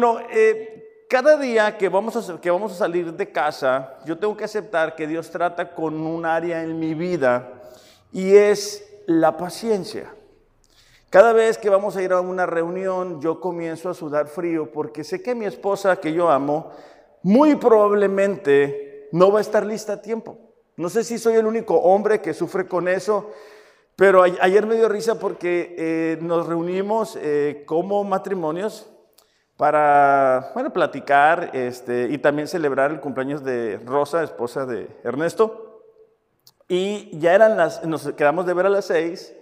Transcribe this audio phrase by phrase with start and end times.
[0.00, 4.36] Bueno, eh, cada día que vamos, a, que vamos a salir de casa, yo tengo
[4.36, 7.64] que aceptar que Dios trata con un área en mi vida
[8.12, 10.14] y es la paciencia.
[11.10, 15.02] Cada vez que vamos a ir a una reunión, yo comienzo a sudar frío porque
[15.02, 16.70] sé que mi esposa, que yo amo,
[17.24, 20.38] muy probablemente no va a estar lista a tiempo.
[20.76, 23.32] No sé si soy el único hombre que sufre con eso,
[23.96, 28.88] pero ayer me dio risa porque eh, nos reunimos eh, como matrimonios
[29.58, 35.82] para, bueno, platicar este, y también celebrar el cumpleaños de Rosa, esposa de Ernesto.
[36.68, 39.34] Y ya eran las, nos quedamos de ver a las seis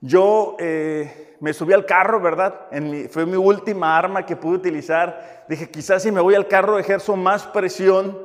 [0.00, 2.68] yo eh, me subí al carro, ¿verdad?
[3.10, 5.44] fue mi última arma que pude utilizar.
[5.46, 8.18] Dije, quizás si me voy al carro ejerzo más presión.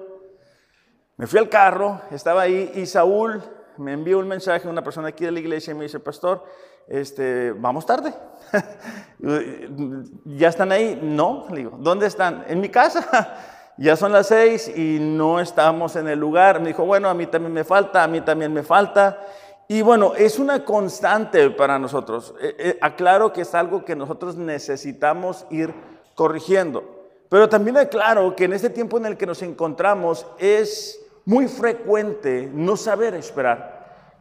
[1.18, 3.42] Me fui al carro, estaba ahí y Saúl
[3.78, 6.44] me envió un mensaje, una persona aquí de la iglesia, y me dice, pastor,
[6.88, 8.14] este, vamos tarde.
[10.26, 11.00] ¿Ya están ahí?
[11.02, 12.46] No, le digo, ¿dónde están?
[12.48, 13.36] En mi casa.
[13.78, 16.60] ya son las seis y no estamos en el lugar.
[16.60, 19.20] Me dijo, bueno, a mí también me falta, a mí también me falta.
[19.68, 22.36] Y bueno, es una constante para nosotros.
[22.40, 25.74] Eh, eh, aclaro que es algo que nosotros necesitamos ir
[26.14, 26.84] corrigiendo.
[27.30, 32.50] Pero también aclaro que en este tiempo en el que nos encontramos es muy frecuente
[32.54, 33.75] no saber esperar.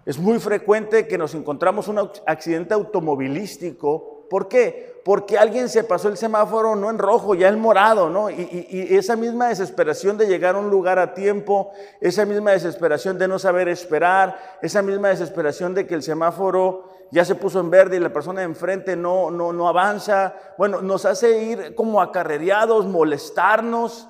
[0.06, 4.27] Es muy frecuente que nos encontramos un accidente automovilístico.
[4.28, 4.94] ¿Por qué?
[5.05, 8.30] porque alguien se pasó el semáforo no en rojo, ya en morado, ¿no?
[8.30, 13.28] Y, esa misma desesperación de llegar a un lugar a tiempo, esa misma desesperación de
[13.28, 17.97] no saber esperar, esa misma desesperación de que el semáforo ya se puso en verde
[17.97, 22.86] y la persona de enfrente no, no, no avanza, bueno, nos hace ir como acarreados,
[22.86, 24.08] molestarnos.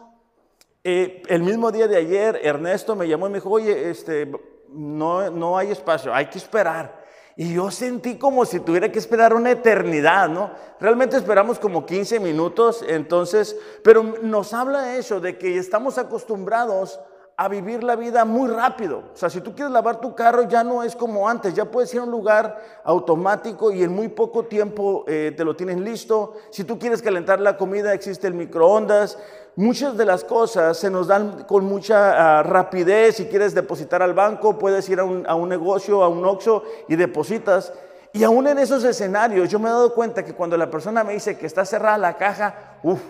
[0.84, 4.31] Eh, el mismo día de ayer, Ernesto me llamó y me dijo, oye, este,
[4.75, 7.05] no, no hay espacio, hay que esperar.
[7.37, 10.51] Y yo sentí como si tuviera que esperar una eternidad, ¿no?
[10.79, 17.01] Realmente esperamos como 15 minutos, entonces, pero nos habla eso, de que estamos acostumbrados
[17.37, 19.03] a vivir la vida muy rápido.
[19.12, 21.93] O sea, si tú quieres lavar tu carro ya no es como antes, ya puedes
[21.95, 26.34] ir a un lugar automático y en muy poco tiempo eh, te lo tienes listo.
[26.50, 29.19] Si tú quieres calentar la comida existe el microondas.
[29.56, 33.17] Muchas de las cosas se nos dan con mucha ah, rapidez.
[33.17, 36.65] Si quieres depositar al banco, puedes ir a un, a un negocio, a un OXXO
[36.89, 37.73] y depositas.
[38.12, 41.15] Y aún en esos escenarios yo me he dado cuenta que cuando la persona me
[41.15, 43.00] dice que está cerrada la caja, uff,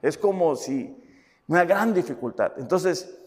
[0.00, 1.02] es como si
[1.48, 2.52] una gran dificultad.
[2.56, 3.23] Entonces,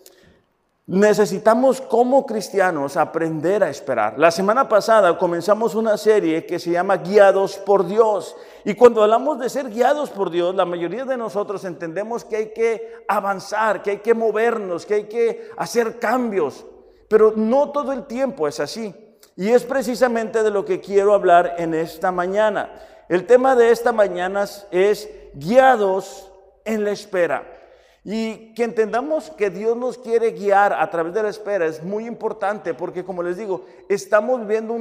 [0.89, 4.17] Necesitamos como cristianos aprender a esperar.
[4.17, 8.37] La semana pasada comenzamos una serie que se llama Guiados por Dios.
[8.63, 12.53] Y cuando hablamos de ser guiados por Dios, la mayoría de nosotros entendemos que hay
[12.53, 16.65] que avanzar, que hay que movernos, que hay que hacer cambios.
[17.09, 18.95] Pero no todo el tiempo es así.
[19.35, 22.71] Y es precisamente de lo que quiero hablar en esta mañana.
[23.09, 26.31] El tema de esta mañana es guiados
[26.63, 27.56] en la espera.
[28.03, 32.05] Y que entendamos que Dios nos quiere guiar a través de la espera es muy
[32.05, 34.75] importante porque, como les digo, estamos viviendo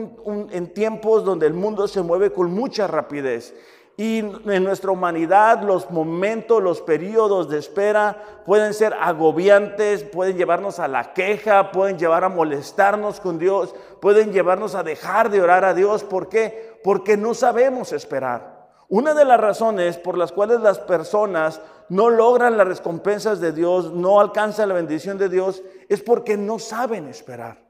[0.53, 3.53] en tiempos donde el mundo se mueve con mucha rapidez.
[3.99, 10.79] Y en nuestra humanidad los momentos, los periodos de espera pueden ser agobiantes, pueden llevarnos
[10.79, 15.65] a la queja, pueden llevar a molestarnos con Dios, pueden llevarnos a dejar de orar
[15.65, 16.05] a Dios.
[16.05, 16.79] ¿Por qué?
[16.85, 18.69] Porque no sabemos esperar.
[18.89, 23.93] Una de las razones por las cuales las personas no logran las recompensas de Dios,
[23.93, 27.65] no alcanzan la bendición de Dios, es porque no saben esperar.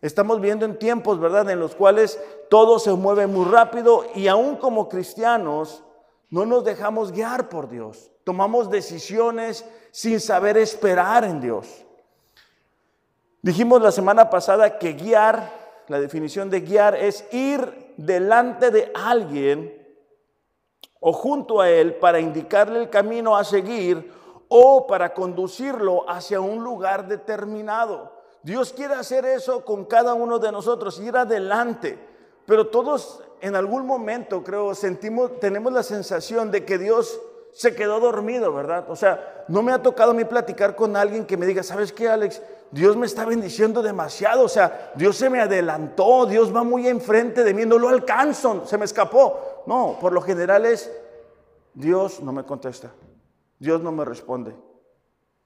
[0.00, 4.56] Estamos viendo en tiempos, ¿verdad?, en los cuales todo se mueve muy rápido y aún
[4.56, 5.84] como cristianos
[6.30, 8.10] no nos dejamos guiar por Dios.
[8.24, 11.84] Tomamos decisiones sin saber esperar en Dios.
[13.42, 19.79] Dijimos la semana pasada que guiar, la definición de guiar es ir delante de alguien
[21.00, 24.12] o junto a él para indicarle el camino a seguir
[24.48, 28.12] o para conducirlo hacia un lugar determinado.
[28.42, 31.98] Dios quiere hacer eso con cada uno de nosotros, ir adelante.
[32.46, 37.20] Pero todos en algún momento, creo, sentimos, tenemos la sensación de que Dios
[37.52, 38.84] se quedó dormido, ¿verdad?
[38.88, 41.92] O sea, no me ha tocado a mí platicar con alguien que me diga, ¿sabes
[41.92, 42.42] qué, Alex?
[42.70, 47.42] Dios me está bendiciendo demasiado, o sea, Dios se me adelantó, Dios va muy enfrente
[47.42, 49.49] de mí, no lo alcanzo, se me escapó.
[49.66, 50.90] No, por lo general es,
[51.74, 52.90] Dios no me contesta,
[53.58, 54.54] Dios no me responde.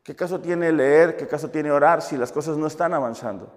[0.03, 3.51] ¿Qué caso tiene leer, qué caso tiene orar si las cosas no están avanzando?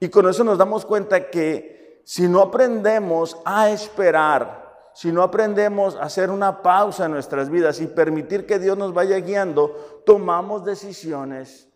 [0.00, 5.96] Y con eso nos damos cuenta que si no aprendemos a esperar, si no aprendemos
[5.96, 10.64] a hacer una pausa en nuestras vidas y permitir que Dios nos vaya guiando, tomamos
[10.64, 11.68] decisiones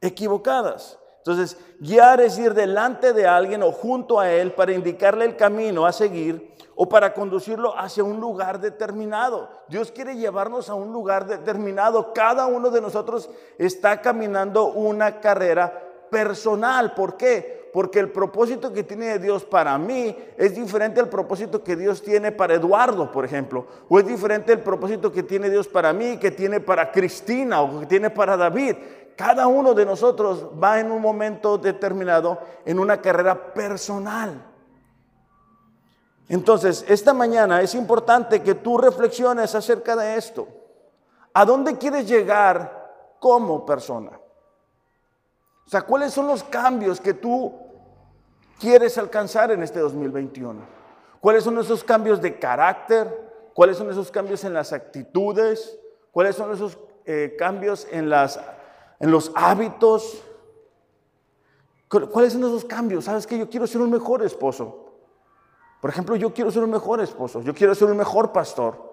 [0.00, 0.98] equivocadas.
[1.18, 5.86] Entonces, guiar es ir delante de alguien o junto a él para indicarle el camino
[5.86, 6.50] a seguir
[6.82, 9.50] o para conducirlo hacia un lugar determinado.
[9.68, 12.14] Dios quiere llevarnos a un lugar determinado.
[12.14, 13.28] Cada uno de nosotros
[13.58, 15.78] está caminando una carrera
[16.10, 16.94] personal.
[16.94, 17.68] ¿Por qué?
[17.70, 22.32] Porque el propósito que tiene Dios para mí es diferente al propósito que Dios tiene
[22.32, 23.66] para Eduardo, por ejemplo.
[23.90, 27.80] O es diferente el propósito que tiene Dios para mí, que tiene para Cristina o
[27.80, 28.76] que tiene para David.
[29.16, 34.49] Cada uno de nosotros va en un momento determinado en una carrera personal.
[36.30, 40.46] Entonces, esta mañana es importante que tú reflexiones acerca de esto.
[41.34, 44.12] ¿A dónde quieres llegar como persona?
[45.66, 47.52] O sea, ¿cuáles son los cambios que tú
[48.60, 50.60] quieres alcanzar en este 2021?
[51.20, 53.50] ¿Cuáles son esos cambios de carácter?
[53.52, 55.80] ¿Cuáles son esos cambios en las actitudes?
[56.12, 58.38] ¿Cuáles son esos eh, cambios en, las,
[59.00, 60.22] en los hábitos?
[61.88, 63.06] ¿Cuáles son esos cambios?
[63.06, 64.89] ¿Sabes que Yo quiero ser un mejor esposo.
[65.80, 67.40] Por ejemplo, yo quiero ser un mejor esposo.
[67.40, 68.90] Yo quiero ser un mejor pastor.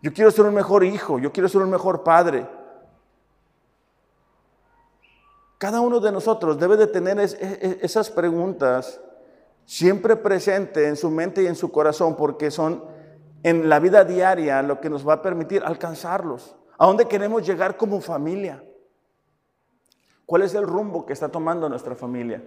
[0.00, 1.18] Yo quiero ser un mejor hijo.
[1.18, 2.46] Yo quiero ser un mejor padre.
[5.58, 9.00] Cada uno de nosotros debe de tener e, e, esas preguntas
[9.64, 12.84] siempre presentes en su mente y en su corazón porque son
[13.44, 16.56] en la vida diaria lo que nos va a permitir alcanzarlos.
[16.78, 18.62] ¿A dónde queremos llegar como familia?
[20.26, 22.42] ¿Cuál es el rumbo que está tomando nuestra familia?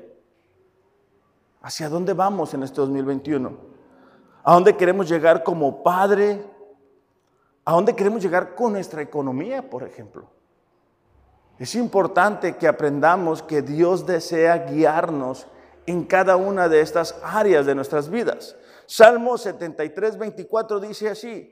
[1.66, 3.52] ¿Hacia dónde vamos en este 2021?
[4.44, 6.46] ¿A dónde queremos llegar como padre?
[7.66, 10.28] ¿A dónde queremos llegar con nuestra economía, por ejemplo?
[11.58, 15.48] Es importante que aprendamos que Dios desea guiarnos
[15.88, 18.56] en cada una de estas áreas de nuestras vidas.
[18.86, 21.52] Salmo 73, 24 dice así,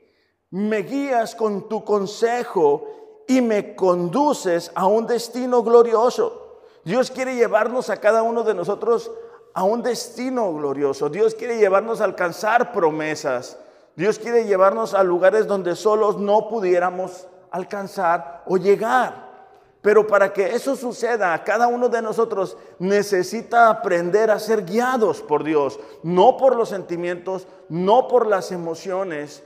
[0.50, 6.60] me guías con tu consejo y me conduces a un destino glorioso.
[6.84, 9.10] Dios quiere llevarnos a cada uno de nosotros
[9.54, 11.08] a un destino glorioso.
[11.08, 13.56] Dios quiere llevarnos a alcanzar promesas.
[13.96, 19.32] Dios quiere llevarnos a lugares donde solos no pudiéramos alcanzar o llegar.
[19.80, 25.44] Pero para que eso suceda, cada uno de nosotros necesita aprender a ser guiados por
[25.44, 29.44] Dios, no por los sentimientos, no por las emociones,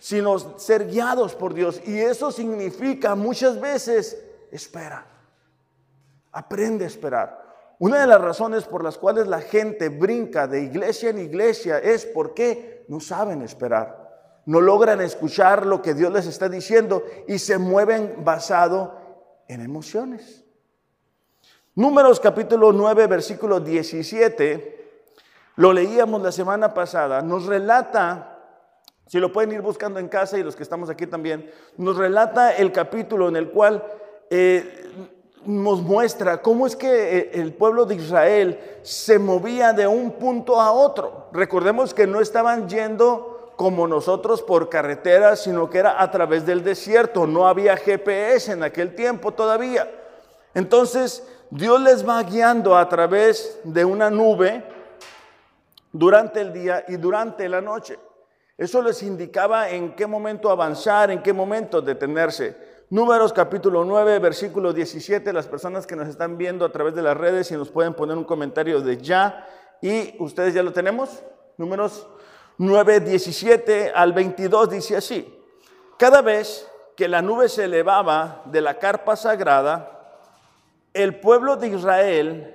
[0.00, 1.80] sino ser guiados por Dios.
[1.86, 5.06] Y eso significa muchas veces espera.
[6.32, 7.45] Aprende a esperar.
[7.78, 12.06] Una de las razones por las cuales la gente brinca de iglesia en iglesia es
[12.06, 14.06] porque no saben esperar.
[14.46, 18.94] No logran escuchar lo que Dios les está diciendo y se mueven basado
[19.48, 20.44] en emociones.
[21.74, 24.76] Números capítulo 9, versículo 17,
[25.56, 28.38] lo leíamos la semana pasada, nos relata,
[29.06, 32.56] si lo pueden ir buscando en casa y los que estamos aquí también, nos relata
[32.56, 33.84] el capítulo en el cual
[34.30, 35.12] eh,
[35.46, 40.60] nos muestra cómo es que eh, el pueblo de Israel se movía de un punto
[40.60, 41.28] a otro.
[41.32, 46.62] Recordemos que no estaban yendo como nosotros por carretera, sino que era a través del
[46.62, 47.26] desierto.
[47.26, 49.90] No había GPS en aquel tiempo todavía.
[50.54, 54.64] Entonces, Dios les va guiando a través de una nube
[55.92, 57.98] durante el día y durante la noche.
[58.58, 62.56] Eso les indicaba en qué momento avanzar, en qué momento detenerse.
[62.88, 67.16] Números capítulo 9, versículo 17, las personas que nos están viendo a través de las
[67.16, 69.44] redes, y nos pueden poner un comentario de ya,
[69.82, 71.24] y ustedes ya lo tenemos.
[71.56, 72.06] Números
[72.58, 75.36] 9, 17 al 22 dice así,
[75.98, 80.20] cada vez que la nube se elevaba de la carpa sagrada,
[80.94, 82.54] el pueblo de Israel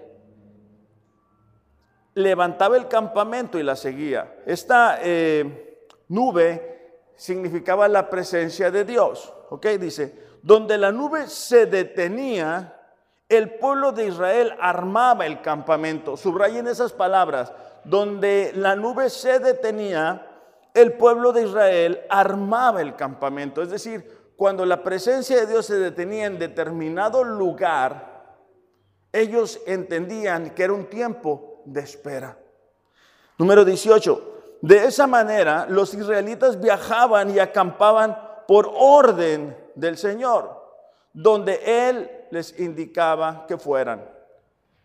[2.14, 4.34] levantaba el campamento y la seguía.
[4.46, 9.66] Esta eh, nube significaba la presencia de Dios, ¿ok?
[9.80, 12.74] Dice, donde la nube se detenía,
[13.28, 16.16] el pueblo de Israel armaba el campamento.
[16.16, 17.52] Subrayen esas palabras
[17.84, 20.26] donde la nube se detenía,
[20.74, 23.62] el pueblo de Israel armaba el campamento.
[23.62, 28.38] Es decir, cuando la presencia de Dios se detenía en determinado lugar,
[29.12, 32.38] ellos entendían que era un tiempo de espera.
[33.38, 34.30] Número 18.
[34.62, 40.62] De esa manera, los israelitas viajaban y acampaban por orden del Señor,
[41.14, 44.04] donde Él les indicaba que fueran.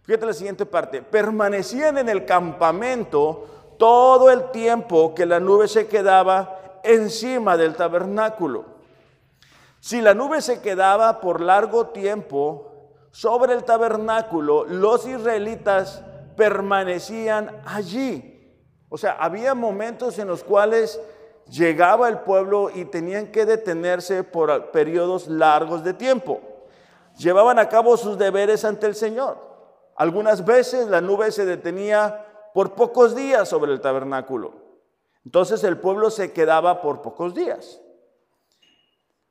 [0.03, 1.03] Fíjate la siguiente parte.
[1.03, 8.65] Permanecían en el campamento todo el tiempo que la nube se quedaba encima del tabernáculo.
[9.81, 12.73] Si la nube se quedaba por largo tiempo
[13.11, 16.03] sobre el tabernáculo, los israelitas
[16.37, 18.55] permanecían allí.
[18.89, 21.01] O sea, había momentos en los cuales
[21.49, 26.41] llegaba el pueblo y tenían que detenerse por periodos largos de tiempo.
[27.19, 29.39] Llevaban a cabo sus deberes ante el Señor.
[29.97, 34.55] Algunas veces la nube se detenía por pocos días sobre el tabernáculo.
[35.25, 37.81] Entonces el pueblo se quedaba por pocos días,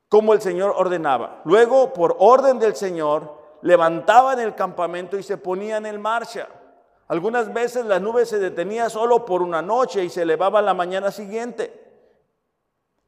[0.08, 1.40] como el Señor ordenaba.
[1.44, 6.48] Luego, por orden del Señor, levantaban el campamento y se ponían en marcha.
[7.08, 11.10] Algunas veces la nube se detenía solo por una noche y se elevaba la mañana
[11.10, 11.85] siguiente.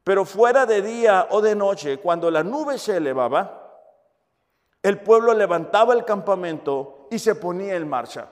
[0.09, 3.77] Pero fuera de día o de noche, cuando la nube se elevaba,
[4.81, 8.27] el pueblo levantaba el campamento y se ponía en marcha.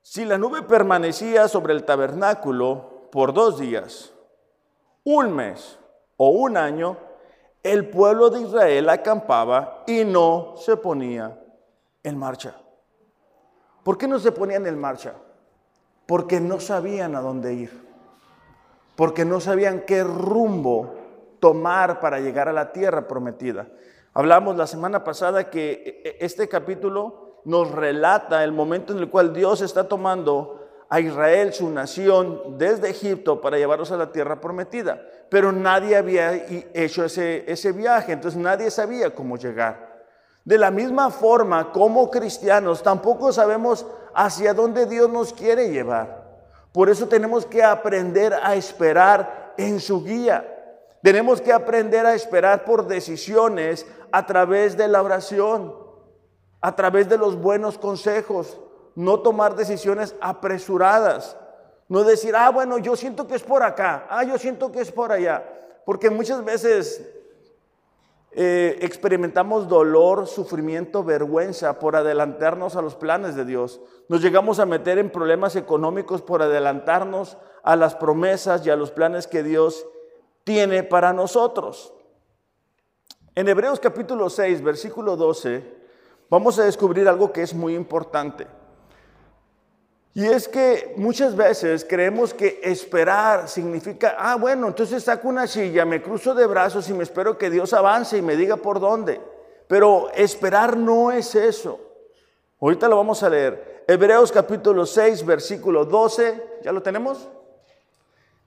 [0.00, 4.14] Si la nube permanecía sobre el tabernáculo por dos días,
[5.04, 5.78] un mes
[6.16, 6.96] o un año,
[7.62, 11.38] el pueblo de Israel acampaba y no se ponía
[12.02, 12.54] en marcha.
[13.84, 15.12] ¿Por qué no se ponían en marcha?
[16.06, 17.85] Porque no sabían a dónde ir,
[18.96, 20.94] porque no sabían qué rumbo
[21.38, 23.68] tomar para llegar a la tierra prometida.
[24.14, 29.10] Hablamos la semana pasada que e, e, este capítulo nos relata el momento en el
[29.10, 34.40] cual Dios está tomando a Israel, su nación, desde Egipto para llevarlos a la tierra
[34.40, 35.02] prometida.
[35.28, 36.32] Pero nadie había
[36.74, 40.04] hecho ese, ese viaje, entonces nadie sabía cómo llegar.
[40.44, 43.84] De la misma forma, como cristianos, tampoco sabemos
[44.14, 46.25] hacia dónde Dios nos quiere llevar.
[46.76, 50.46] Por eso tenemos que aprender a esperar en su guía.
[51.02, 55.86] Tenemos que aprender a esperar por decisiones a través de la oración
[56.60, 58.58] a través de los buenos consejos,
[58.96, 61.36] no tomar decisiones apresuradas,
[61.88, 64.90] no decir, ah, bueno, yo siento que es por acá, ah, yo siento que es
[64.90, 65.44] por allá,
[65.84, 67.08] porque muchas veces
[68.38, 73.80] eh, experimentamos dolor, sufrimiento, vergüenza por adelantarnos a los planes de Dios.
[74.10, 78.90] Nos llegamos a meter en problemas económicos por adelantarnos a las promesas y a los
[78.90, 79.86] planes que Dios
[80.44, 81.94] tiene para nosotros.
[83.34, 85.74] En Hebreos capítulo 6, versículo 12,
[86.28, 88.46] vamos a descubrir algo que es muy importante.
[90.16, 95.84] Y es que muchas veces creemos que esperar significa, ah, bueno, entonces saco una silla,
[95.84, 99.20] me cruzo de brazos y me espero que Dios avance y me diga por dónde.
[99.68, 101.78] Pero esperar no es eso.
[102.58, 103.84] Ahorita lo vamos a leer.
[103.86, 106.60] Hebreos capítulo 6, versículo 12.
[106.62, 107.28] ¿Ya lo tenemos?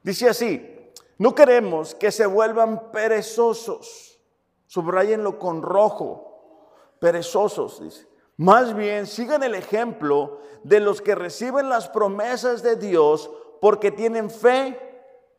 [0.02, 4.20] Dice así, no queremos que se vuelvan perezosos.
[4.66, 8.09] Subrayenlo con rojo perezosos, dice.
[8.40, 13.30] Más bien, sigan el ejemplo de los que reciben las promesas de Dios
[13.60, 14.80] porque tienen fe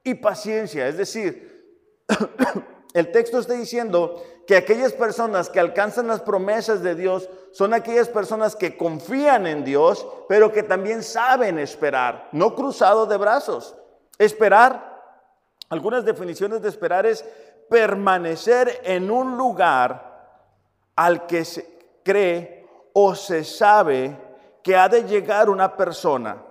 [0.05, 0.87] y paciencia.
[0.87, 2.05] Es decir,
[2.93, 8.11] el texto está diciendo que aquellas personas que alcanzan las promesas de Dios son aquellas
[8.11, 13.77] personas que confían en Dios, pero que también saben esperar, no cruzado de brazos.
[14.19, 15.25] Esperar,
[15.71, 17.25] algunas definiciones de esperar es
[17.71, 20.45] permanecer en un lugar
[20.97, 21.67] al que se
[22.05, 22.60] cree
[22.93, 24.17] o se sabe
[24.63, 26.43] que ha de llegar una persona.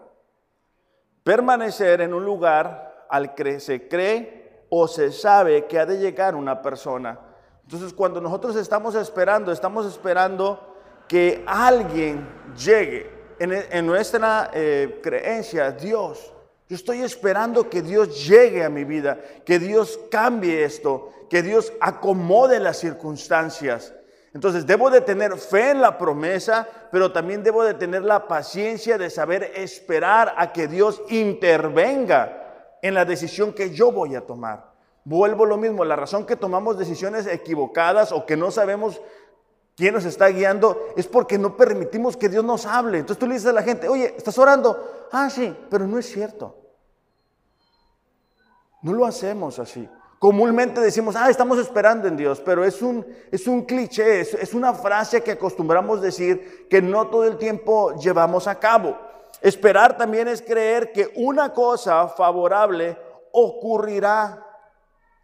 [1.23, 6.35] Permanecer en un lugar al que se cree o se sabe que ha de llegar
[6.35, 7.19] una persona.
[7.63, 10.75] Entonces cuando nosotros estamos esperando, estamos esperando
[11.07, 13.19] que alguien llegue.
[13.39, 16.33] En, nuestra eh, creencia, Dios,
[16.67, 21.71] yo estoy esperando que Dios llegue a mi vida, que Dios cambie esto, que Dios
[21.79, 23.93] acomode las circunstancias.
[24.33, 28.97] Entonces debo de tener fe en la promesa, pero también debo de tener la paciencia
[28.97, 34.71] de saber esperar a que Dios intervenga en la decisión que yo voy a tomar.
[35.03, 39.01] Vuelvo lo mismo, la razón que tomamos decisiones equivocadas o que no sabemos
[39.75, 42.99] quién nos está guiando es porque no permitimos que Dios nos hable.
[42.99, 45.07] Entonces tú le dices a la gente, oye, ¿estás orando?
[45.11, 46.55] Ah, sí, pero no es cierto.
[48.83, 49.89] No lo hacemos así.
[50.19, 54.53] Comúnmente decimos, ah, estamos esperando en Dios, pero es un, es un cliché, es, es
[54.53, 58.97] una frase que acostumbramos decir que no todo el tiempo llevamos a cabo.
[59.41, 62.97] Esperar también es creer que una cosa favorable
[63.31, 64.45] ocurrirá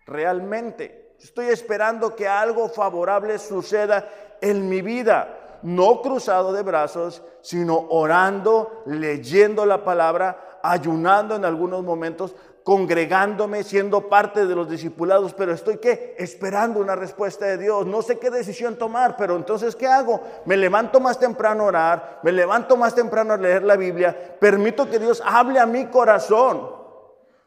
[0.06, 1.16] realmente.
[1.20, 4.08] Estoy esperando que algo favorable suceda
[4.40, 11.84] en mi vida, no cruzado de brazos, sino orando, leyendo la palabra, ayunando en algunos
[11.84, 12.36] momentos,
[12.66, 16.16] congregándome, siendo parte de los discipulados, pero estoy qué?
[16.18, 17.86] Esperando una respuesta de Dios.
[17.86, 20.20] No sé qué decisión tomar, pero entonces ¿qué hago?
[20.46, 24.90] Me levanto más temprano a orar, me levanto más temprano a leer la Biblia, permito
[24.90, 26.68] que Dios hable a mi corazón,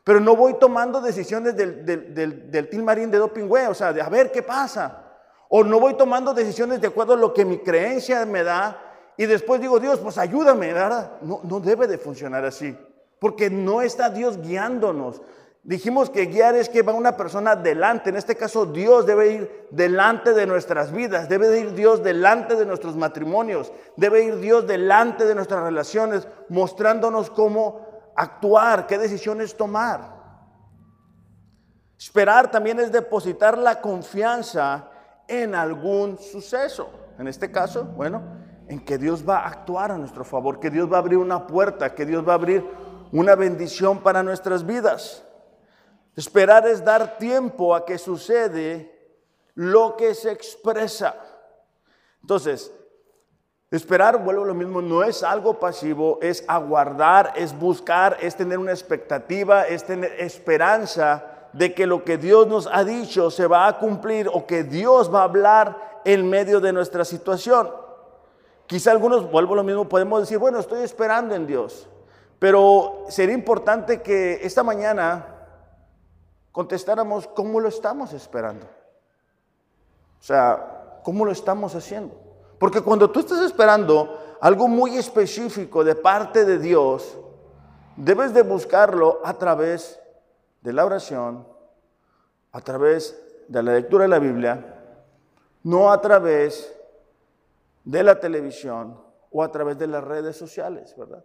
[0.05, 4.31] pero no voy tomando decisiones del, del, del, de Dopingüe, o sea, de a ver
[4.31, 5.05] qué pasa.
[5.49, 8.81] O no voy tomando decisiones de acuerdo a lo que mi creencia me da
[9.17, 11.15] y después digo, Dios, pues ayúdame, ¿verdad?
[11.23, 12.79] No, no debe de funcionar así
[13.21, 15.21] porque no está Dios guiándonos.
[15.63, 18.11] Dijimos que guiar es que va una persona delante.
[18.11, 21.29] En este caso, Dios debe ir delante de nuestras vidas.
[21.29, 23.73] Debe ir Dios delante de nuestros matrimonios.
[23.97, 30.17] Debe ir Dios delante de nuestras relaciones, mostrándonos cómo actuar, qué decisiones tomar.
[31.99, 34.89] Esperar también es depositar la confianza
[35.27, 36.89] en algún suceso.
[37.19, 38.23] En este caso, bueno,
[38.69, 41.47] en que Dios va a actuar a nuestro favor, que Dios va a abrir una
[41.47, 42.65] puerta, que Dios va a abrir
[43.13, 45.25] una bendición para nuestras vidas.
[46.17, 48.93] Esperar es dar tiempo a que sucede
[49.55, 51.15] lo que se expresa.
[52.21, 52.73] Entonces,
[53.71, 58.59] esperar, vuelvo a lo mismo, no es algo pasivo, es aguardar, es buscar, es tener
[58.59, 63.67] una expectativa, es tener esperanza de que lo que Dios nos ha dicho se va
[63.67, 67.71] a cumplir o que Dios va a hablar en medio de nuestra situación.
[68.67, 71.89] Quizá algunos, vuelvo a lo mismo, podemos decir, bueno, estoy esperando en Dios,
[72.39, 75.35] pero sería importante que esta mañana
[76.53, 78.67] contestáramos cómo lo estamos esperando.
[80.21, 82.15] O sea, ¿cómo lo estamos haciendo?
[82.59, 87.19] Porque cuando tú estás esperando algo muy específico de parte de Dios,
[87.97, 90.01] debes de buscarlo a través
[90.61, 91.47] de la oración,
[92.53, 94.79] a través de la lectura de la Biblia,
[95.65, 96.75] no a través
[97.85, 101.25] de la televisión o a través de las redes sociales, ¿verdad?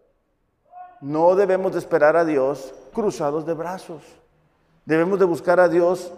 [1.04, 4.02] No debemos de esperar a Dios cruzados de brazos.
[4.86, 6.14] Debemos de buscar a Dios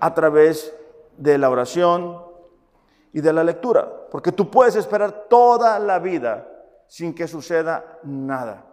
[0.00, 0.74] a través
[1.16, 2.20] de la oración
[3.12, 6.48] y de la lectura, porque tú puedes esperar toda la vida
[6.88, 8.64] sin que suceda nada.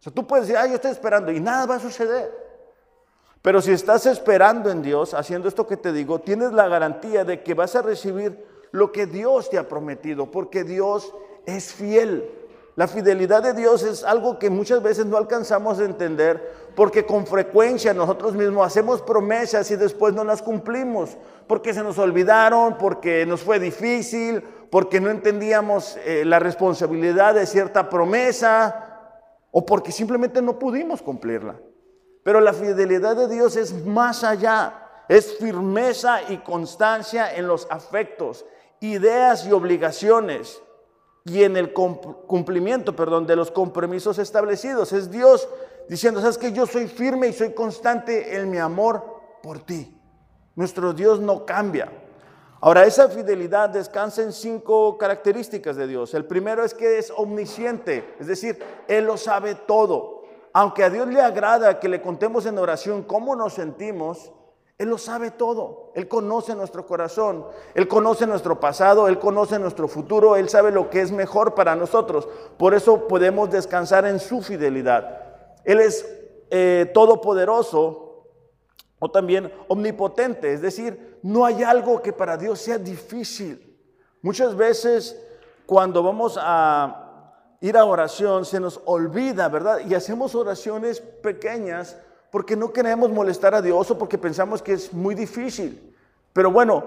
[0.00, 2.32] O sea, tú puedes decir, ah, yo estoy esperando y nada va a suceder.
[3.40, 7.44] Pero si estás esperando en Dios, haciendo esto que te digo, tienes la garantía de
[7.44, 11.14] que vas a recibir lo que Dios te ha prometido, porque Dios
[11.46, 12.47] es fiel.
[12.78, 17.26] La fidelidad de Dios es algo que muchas veces no alcanzamos a entender porque con
[17.26, 21.18] frecuencia nosotros mismos hacemos promesas y después no las cumplimos,
[21.48, 27.46] porque se nos olvidaron, porque nos fue difícil, porque no entendíamos eh, la responsabilidad de
[27.46, 29.10] cierta promesa
[29.50, 31.56] o porque simplemente no pudimos cumplirla.
[32.22, 38.46] Pero la fidelidad de Dios es más allá, es firmeza y constancia en los afectos,
[38.78, 40.62] ideas y obligaciones
[41.28, 44.92] y en el cumplimiento, perdón, de los compromisos establecidos.
[44.92, 45.48] Es Dios
[45.88, 49.04] diciendo, sabes que yo soy firme y soy constante en mi amor
[49.42, 49.94] por ti.
[50.54, 51.90] Nuestro Dios no cambia.
[52.60, 56.12] Ahora, esa fidelidad descansa en cinco características de Dios.
[56.14, 60.18] El primero es que es omnisciente, es decir, Él lo sabe todo
[60.52, 64.32] aunque a Dios le agrada que le contemos en oración cómo nos sentimos,
[64.78, 65.90] Él lo sabe todo.
[65.96, 70.88] Él conoce nuestro corazón, Él conoce nuestro pasado, Él conoce nuestro futuro, Él sabe lo
[70.88, 72.28] que es mejor para nosotros.
[72.56, 75.20] Por eso podemos descansar en su fidelidad.
[75.64, 76.06] Él es
[76.50, 78.24] eh, todopoderoso
[79.00, 83.76] o también omnipotente, es decir, no hay algo que para Dios sea difícil.
[84.22, 85.20] Muchas veces
[85.66, 89.80] cuando vamos a ir a oración se nos olvida, ¿verdad?
[89.86, 91.96] Y hacemos oraciones pequeñas
[92.30, 95.94] porque no queremos molestar a Dios o porque pensamos que es muy difícil.
[96.32, 96.84] Pero bueno,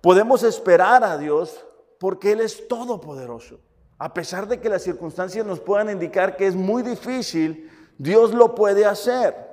[0.00, 1.64] podemos esperar a Dios
[1.98, 3.60] porque Él es todopoderoso.
[3.98, 8.54] A pesar de que las circunstancias nos puedan indicar que es muy difícil, Dios lo
[8.54, 9.52] puede hacer.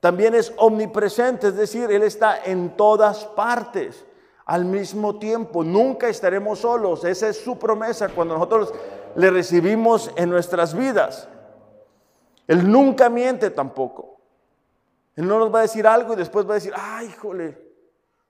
[0.00, 4.06] También es omnipresente, es decir, Él está en todas partes
[4.46, 5.62] al mismo tiempo.
[5.62, 7.04] Nunca estaremos solos.
[7.04, 8.72] Esa es su promesa cuando nosotros
[9.14, 11.28] le recibimos en nuestras vidas.
[12.46, 14.09] Él nunca miente tampoco.
[15.16, 17.58] Él no nos va a decir algo y después va a decir, ay, híjole,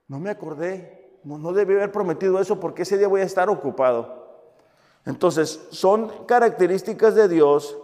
[0.08, 3.48] no me acordé, no, no debí haber prometido eso porque ese día voy a estar
[3.48, 4.20] ocupado.
[5.06, 7.76] Entonces, son características de Dios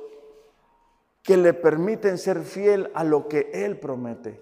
[1.23, 4.41] que le permiten ser fiel a lo que Él promete.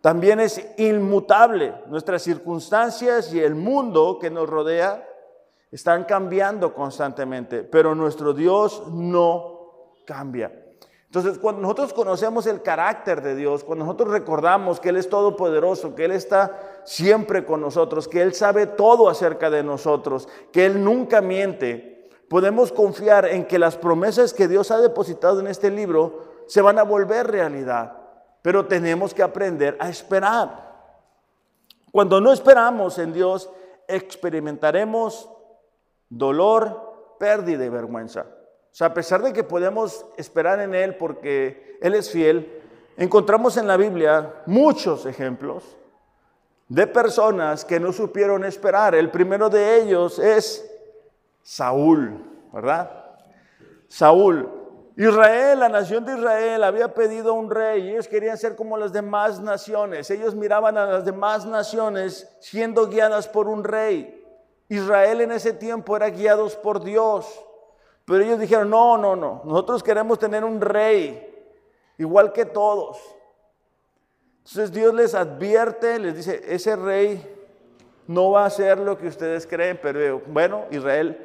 [0.00, 1.74] También es inmutable.
[1.88, 5.06] Nuestras circunstancias y el mundo que nos rodea
[5.70, 10.59] están cambiando constantemente, pero nuestro Dios no cambia.
[11.10, 15.96] Entonces, cuando nosotros conocemos el carácter de Dios, cuando nosotros recordamos que Él es todopoderoso,
[15.96, 20.84] que Él está siempre con nosotros, que Él sabe todo acerca de nosotros, que Él
[20.84, 26.44] nunca miente, podemos confiar en que las promesas que Dios ha depositado en este libro
[26.46, 27.96] se van a volver realidad.
[28.40, 30.70] Pero tenemos que aprender a esperar.
[31.90, 33.50] Cuando no esperamos en Dios,
[33.88, 35.28] experimentaremos
[36.08, 38.26] dolor, pérdida y vergüenza.
[38.72, 42.62] O sea, a pesar de que podemos esperar en Él porque Él es fiel,
[42.96, 45.76] encontramos en la Biblia muchos ejemplos
[46.68, 48.94] de personas que no supieron esperar.
[48.94, 50.70] El primero de ellos es
[51.42, 52.90] Saúl, ¿verdad?
[53.88, 54.48] Saúl.
[54.96, 58.92] Israel, la nación de Israel, había pedido un rey y ellos querían ser como las
[58.92, 60.10] demás naciones.
[60.10, 64.24] Ellos miraban a las demás naciones siendo guiadas por un rey.
[64.68, 67.26] Israel en ese tiempo era guiados por Dios.
[68.10, 71.32] Pero ellos dijeron, no, no, no, nosotros queremos tener un rey
[71.96, 72.98] igual que todos.
[74.38, 77.24] Entonces Dios les advierte, les dice, ese rey
[78.08, 81.24] no va a hacer lo que ustedes creen, pero bueno, Israel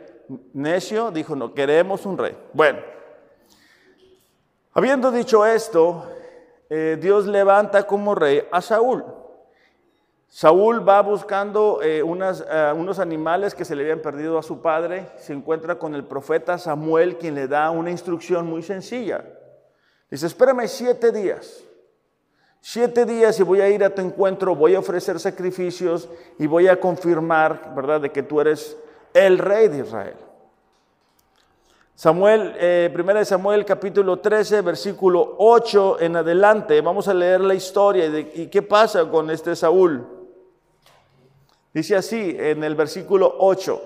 [0.54, 2.38] necio dijo, no, queremos un rey.
[2.54, 2.82] Bueno,
[4.72, 6.06] habiendo dicho esto,
[6.70, 9.04] eh, Dios levanta como rey a Saúl.
[10.28, 15.08] Saúl va buscando eh, eh, unos animales que se le habían perdido a su padre,
[15.18, 19.24] se encuentra con el profeta Samuel, quien le da una instrucción muy sencilla.
[20.10, 21.64] Dice, espérame siete días.
[22.60, 26.10] Siete días y voy a ir a tu encuentro, voy a ofrecer sacrificios
[26.40, 28.76] y voy a confirmar, ¿verdad?, de que tú eres
[29.14, 30.16] el rey de Israel.
[31.94, 37.54] Samuel, eh, primera de Samuel capítulo 13, versículo 8 en adelante, vamos a leer la
[37.54, 40.15] historia y qué pasa con este Saúl.
[41.76, 43.82] Dice así en el versículo 8,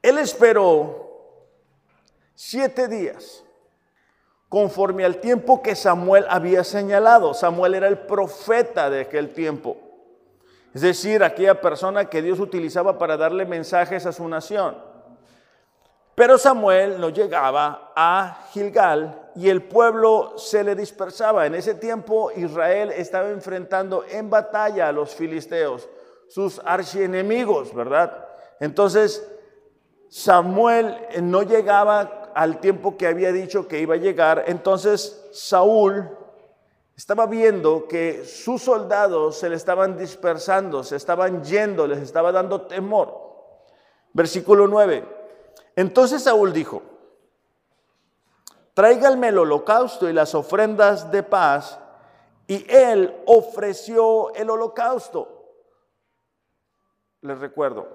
[0.00, 1.08] él esperó
[2.36, 3.44] siete días
[4.48, 7.34] conforme al tiempo que Samuel había señalado.
[7.34, 9.76] Samuel era el profeta de aquel tiempo.
[10.72, 14.76] Es decir, aquella persona que Dios utilizaba para darle mensajes a su nación.
[16.18, 21.46] Pero Samuel no llegaba a Gilgal y el pueblo se le dispersaba.
[21.46, 25.88] En ese tiempo Israel estaba enfrentando en batalla a los filisteos,
[26.26, 28.26] sus archienemigos, ¿verdad?
[28.58, 29.30] Entonces
[30.08, 36.10] Samuel no llegaba al tiempo que había dicho que iba a llegar, entonces Saúl
[36.96, 42.62] estaba viendo que sus soldados se le estaban dispersando, se estaban yendo, les estaba dando
[42.62, 43.28] temor.
[44.12, 45.17] Versículo 9.
[45.78, 46.82] Entonces Saúl dijo,
[48.74, 51.78] tráiganme el holocausto y las ofrendas de paz.
[52.48, 55.52] Y él ofreció el holocausto.
[57.20, 57.86] Les recuerdo,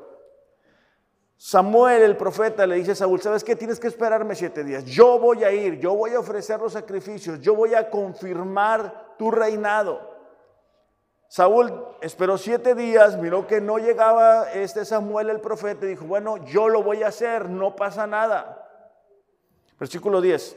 [1.36, 3.54] Samuel, el profeta, le dice a Saúl, ¿sabes qué?
[3.54, 4.86] Tienes que esperarme siete días.
[4.86, 9.30] Yo voy a ir, yo voy a ofrecer los sacrificios, yo voy a confirmar tu
[9.30, 10.13] reinado.
[11.34, 16.38] Saúl esperó siete días, miró que no llegaba este Samuel el profeta y dijo, bueno,
[16.46, 18.70] yo lo voy a hacer, no pasa nada.
[19.80, 20.56] Versículo 10.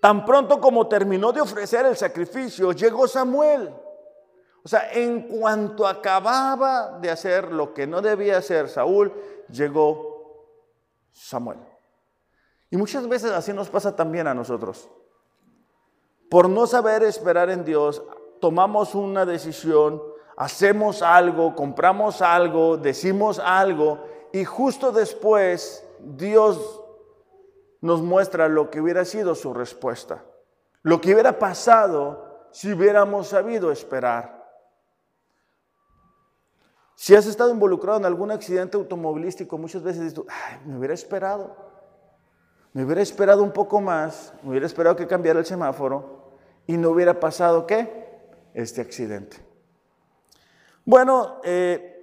[0.00, 3.74] Tan pronto como terminó de ofrecer el sacrificio, llegó Samuel.
[4.62, 9.12] O sea, en cuanto acababa de hacer lo que no debía hacer Saúl,
[9.48, 10.46] llegó
[11.10, 11.58] Samuel.
[12.70, 14.88] Y muchas veces así nos pasa también a nosotros.
[16.30, 18.00] Por no saber esperar en Dios,
[18.42, 20.02] tomamos una decisión,
[20.36, 24.00] hacemos algo, compramos algo, decimos algo
[24.32, 26.82] y justo después Dios
[27.80, 30.24] nos muestra lo que hubiera sido su respuesta.
[30.82, 34.42] Lo que hubiera pasado si hubiéramos sabido esperar.
[36.96, 41.54] Si has estado involucrado en algún accidente automovilístico, muchas veces dices, Ay, me hubiera esperado,
[42.72, 46.32] me hubiera esperado un poco más, me hubiera esperado que cambiara el semáforo
[46.66, 48.01] y no hubiera pasado qué?
[48.54, 49.38] Este accidente.
[50.84, 52.00] Bueno, eh,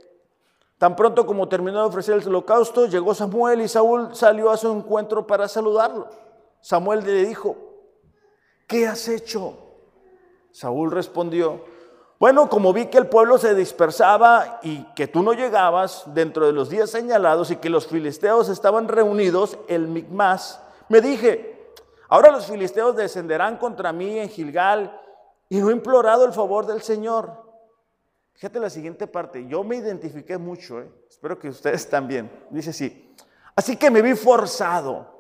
[0.78, 4.72] tan pronto como terminó de ofrecer el holocausto, llegó Samuel y Saúl salió a su
[4.72, 6.10] encuentro para saludarlo.
[6.62, 7.58] Samuel le dijo,
[8.68, 9.58] ¿qué has hecho?
[10.52, 11.64] Saúl respondió,
[12.20, 16.54] bueno, como vi que el pueblo se dispersaba y que tú no llegabas dentro de
[16.54, 21.74] los días señalados y que los filisteos estaban reunidos, el Micmas, me dije,
[22.10, 25.00] ahora los filisteos descenderán contra mí en Gilgal
[25.50, 27.50] y no he implorado el favor del Señor.
[28.34, 30.90] Fíjate la siguiente parte, yo me identifiqué mucho, ¿eh?
[31.10, 32.32] espero que ustedes también.
[32.50, 33.14] Dice así,
[33.56, 35.20] así que me vi forzado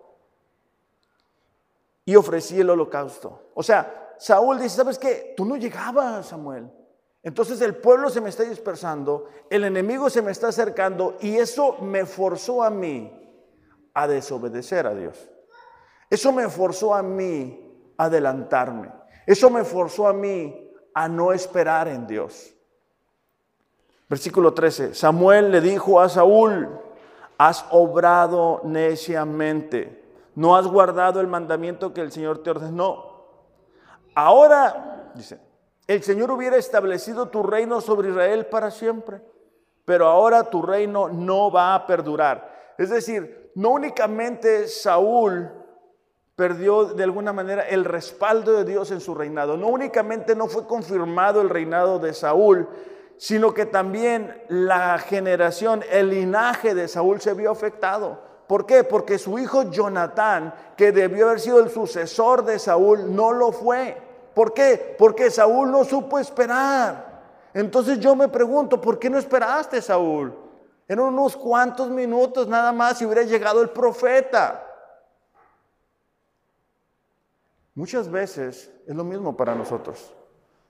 [2.06, 3.50] y ofrecí el holocausto.
[3.56, 5.34] O sea, Saúl dice, ¿sabes qué?
[5.36, 6.72] Tú no llegabas, Samuel.
[7.22, 11.78] Entonces el pueblo se me está dispersando, el enemigo se me está acercando y eso
[11.82, 13.12] me forzó a mí
[13.94, 15.30] a desobedecer a Dios.
[16.10, 18.99] Eso me forzó a mí a adelantarme.
[19.30, 22.52] Eso me forzó a mí a no esperar en Dios.
[24.10, 24.96] Versículo 13.
[24.96, 26.68] Samuel le dijo a Saúl,
[27.38, 33.28] has obrado neciamente, no has guardado el mandamiento que el Señor te ordenó.
[34.15, 35.39] Ahora, dice,
[35.86, 39.22] el Señor hubiera establecido tu reino sobre Israel para siempre,
[39.86, 42.74] pero ahora tu reino no va a perdurar.
[42.80, 45.52] Es decir, no únicamente Saúl
[46.39, 50.65] perdió de alguna manera el respaldo de Dios en su reinado, no únicamente no fue
[50.65, 52.65] confirmado el reinado de Saúl,
[53.17, 58.21] sino que también la generación, el linaje de Saúl se vio afectado.
[58.47, 58.86] ¿Por qué?
[58.86, 63.97] Porque su hijo Jonatán, que debió haber sido el sucesor de Saúl, no lo fue.
[64.34, 64.95] ¿Por qué?
[64.97, 67.21] Porque Saúl no supo esperar.
[67.54, 70.34] Entonces yo me pregunto, ¿por qué no esperaste, Saúl?
[70.88, 74.67] En unos cuantos minutos nada más hubiera llegado el profeta.
[77.76, 80.14] Muchas veces es lo mismo para nosotros.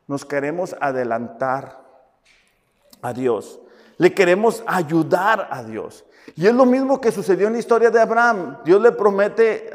[0.07, 1.83] Nos queremos adelantar
[3.01, 3.59] a Dios.
[3.97, 6.05] Le queremos ayudar a Dios.
[6.35, 8.59] Y es lo mismo que sucedió en la historia de Abraham.
[8.63, 9.71] Dios le promete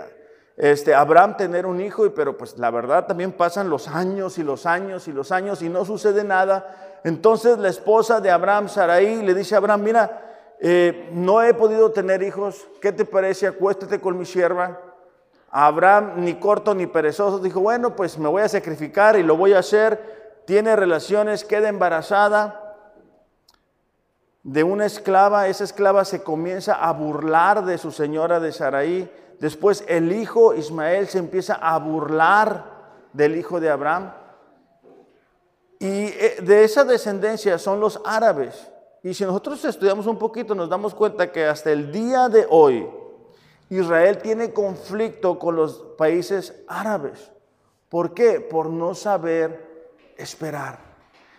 [0.57, 4.43] este, a Abraham tener un hijo, pero pues la verdad también pasan los años y
[4.43, 7.01] los años y los años y no sucede nada.
[7.05, 11.91] Entonces la esposa de Abraham, Sarai, le dice a Abraham, mira, eh, no he podido
[11.91, 13.47] tener hijos, ¿qué te parece?
[13.47, 14.81] Acuéstate con mi sierva.
[15.57, 19.53] Abraham, ni corto ni perezoso, dijo, bueno, pues me voy a sacrificar y lo voy
[19.53, 20.43] a hacer.
[20.47, 22.61] Tiene relaciones, queda embarazada
[24.43, 29.09] de una esclava, esa esclava se comienza a burlar de su señora de Saraí.
[29.39, 32.65] Después el hijo Ismael se empieza a burlar
[33.13, 34.13] del hijo de Abraham.
[35.79, 38.73] Y eh, de esa descendencia son los árabes.
[39.05, 42.91] Y si nosotros estudiamos un poquito, nos damos cuenta que hasta el día de hoy
[43.79, 47.33] Israel tiene conflicto con los países árabes.
[47.89, 48.41] ¿Por qué?
[48.41, 50.79] Por no saber esperar.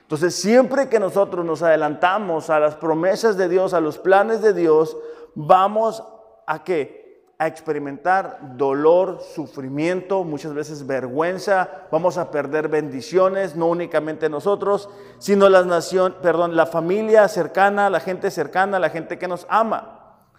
[0.01, 4.53] Entonces, siempre que nosotros nos adelantamos a las promesas de Dios, a los planes de
[4.53, 4.95] Dios,
[5.33, 6.03] vamos
[6.45, 7.25] a qué?
[7.39, 15.49] A experimentar dolor, sufrimiento, muchas veces vergüenza, vamos a perder bendiciones, no únicamente nosotros, sino
[15.49, 19.94] la nación, perdón, la familia cercana, la gente cercana, la gente que nos ama.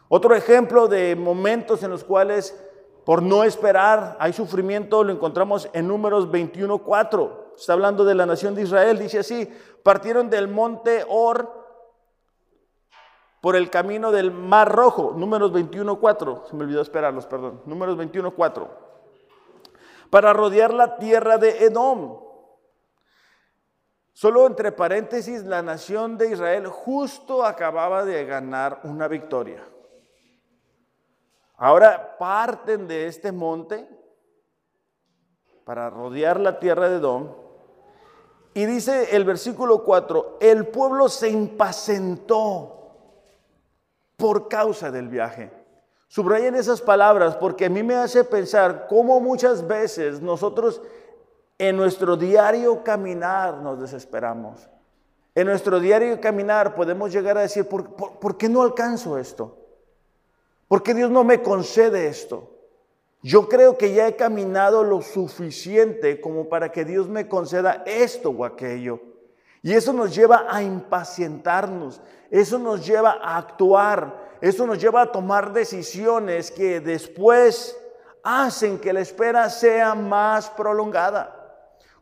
[0.08, 2.58] Otro ejemplo de momentos en los cuales
[3.04, 8.54] por no esperar hay sufrimiento lo encontramos en Números 21:4 está hablando de la nación
[8.54, 9.50] de Israel, dice así,
[9.82, 11.64] partieron del monte Or
[13.40, 18.68] por el camino del Mar Rojo, números 21.4, se me olvidó esperarlos, perdón, números 21.4,
[20.10, 22.20] para rodear la tierra de Edom.
[24.12, 29.62] Solo entre paréntesis, la nación de Israel justo acababa de ganar una victoria.
[31.56, 33.88] Ahora parten de este monte
[35.64, 37.28] para rodear la tierra de Edom
[38.52, 42.90] y dice el versículo 4, el pueblo se impacientó
[44.16, 45.50] por causa del viaje.
[46.08, 50.80] Subrayen esas palabras porque a mí me hace pensar cómo muchas veces nosotros
[51.58, 54.68] en nuestro diario caminar nos desesperamos.
[55.34, 59.65] En nuestro diario caminar podemos llegar a decir, ¿por, por qué no alcanzo esto?
[60.68, 62.50] ¿Por qué Dios no me concede esto?
[63.22, 68.30] Yo creo que ya he caminado lo suficiente como para que Dios me conceda esto
[68.30, 69.00] o aquello.
[69.62, 72.00] Y eso nos lleva a impacientarnos,
[72.30, 77.76] eso nos lleva a actuar, eso nos lleva a tomar decisiones que después
[78.22, 81.35] hacen que la espera sea más prolongada.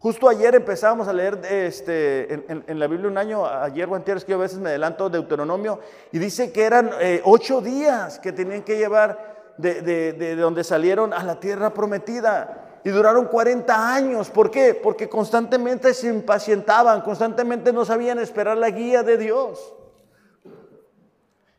[0.05, 4.33] Justo ayer empezamos a leer este, en, la Biblia un año, ayer o antes que
[4.33, 5.81] yo a veces me adelanto Deuteronomio,
[6.13, 11.25] y dice que eran eh, ocho días que tenían que llevar de, donde salieron a
[11.25, 12.81] la tierra prometida.
[12.85, 14.29] Y duraron 40 años.
[14.29, 14.75] ¿Por qué?
[14.75, 19.75] Porque constantemente se impacientaban, constantemente no sabían esperar la guía de Dios.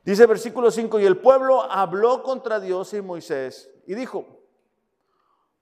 [0.04, 4.45] Dice versículo 5, y el pueblo habló contra Dios y Moisés y dijo,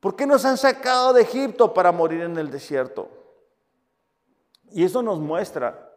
[0.03, 3.07] ¿por qué nos han sacado de Egipto para morir en el desierto?
[4.69, 5.91] Y eso nos muestra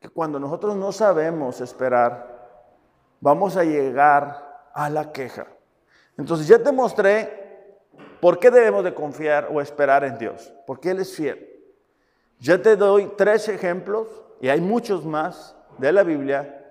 [0.00, 2.74] que cuando nosotros no sabemos esperar,
[3.20, 5.46] vamos a llegar a la queja.
[6.18, 7.78] Entonces ya te mostré
[8.20, 11.48] por qué debemos de confiar o esperar en Dios, porque Él es fiel.
[12.40, 14.08] Ya te doy tres ejemplos,
[14.40, 16.64] y hay muchos más de la Biblia,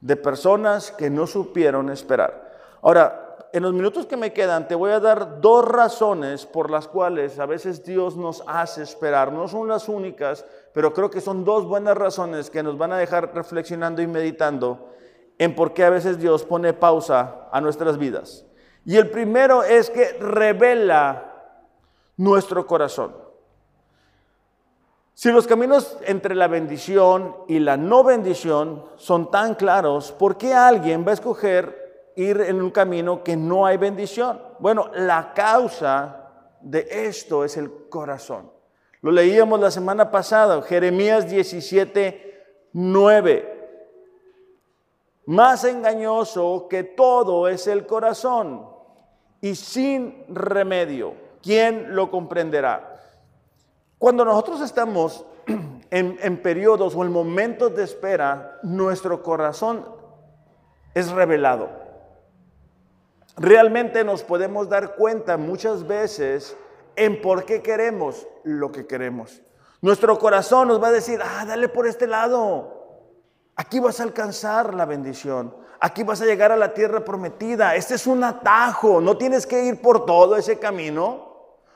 [0.00, 2.56] de personas que no supieron esperar.
[2.80, 3.25] Ahora,
[3.56, 7.38] en los minutos que me quedan, te voy a dar dos razones por las cuales
[7.38, 9.32] a veces Dios nos hace esperar.
[9.32, 12.98] No son las únicas, pero creo que son dos buenas razones que nos van a
[12.98, 14.90] dejar reflexionando y meditando
[15.38, 18.44] en por qué a veces Dios pone pausa a nuestras vidas.
[18.84, 21.32] Y el primero es que revela
[22.18, 23.16] nuestro corazón.
[25.14, 30.52] Si los caminos entre la bendición y la no bendición son tan claros, ¿por qué
[30.52, 31.85] alguien va a escoger
[32.16, 34.40] ir en un camino que no hay bendición?
[34.58, 36.26] Bueno, la causa
[36.60, 38.50] de esto es el corazón.
[39.02, 43.52] Lo leíamos la semana pasada, Jeremías 17, 9.
[45.26, 48.68] Más engañoso que todo es el corazón
[49.40, 51.14] y sin remedio.
[51.42, 53.00] ¿Quién lo comprenderá?
[53.98, 55.24] Cuando nosotros estamos
[55.90, 59.84] en, en, periodos o en momentos de espera, nuestro corazón
[60.94, 61.85] es revelado.
[63.36, 66.56] Realmente nos podemos dar cuenta muchas veces
[66.96, 69.42] en por qué queremos lo que queremos.
[69.82, 72.76] Nuestro corazón nos va a decir, ah, dale por este lado.
[73.54, 75.54] Aquí vas a alcanzar la bendición.
[75.80, 77.74] Aquí vas a llegar a la tierra prometida.
[77.76, 79.02] Este es un atajo.
[79.02, 81.26] No tienes que ir por todo ese camino.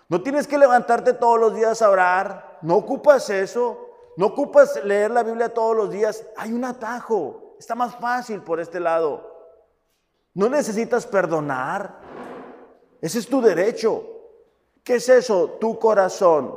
[0.09, 2.59] No tienes que levantarte todos los días a orar.
[2.63, 3.91] No ocupas eso.
[4.17, 6.25] No ocupas leer la Biblia todos los días.
[6.39, 7.55] Hay un atajo.
[7.59, 9.30] Está más fácil por este lado.
[10.35, 12.01] No necesitas perdonar.
[13.01, 14.05] Ese es tu derecho.
[14.85, 15.57] ¿Qué es eso?
[15.61, 16.55] Tu corazón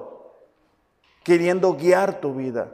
[1.23, 2.71] queriendo guiar tu vida.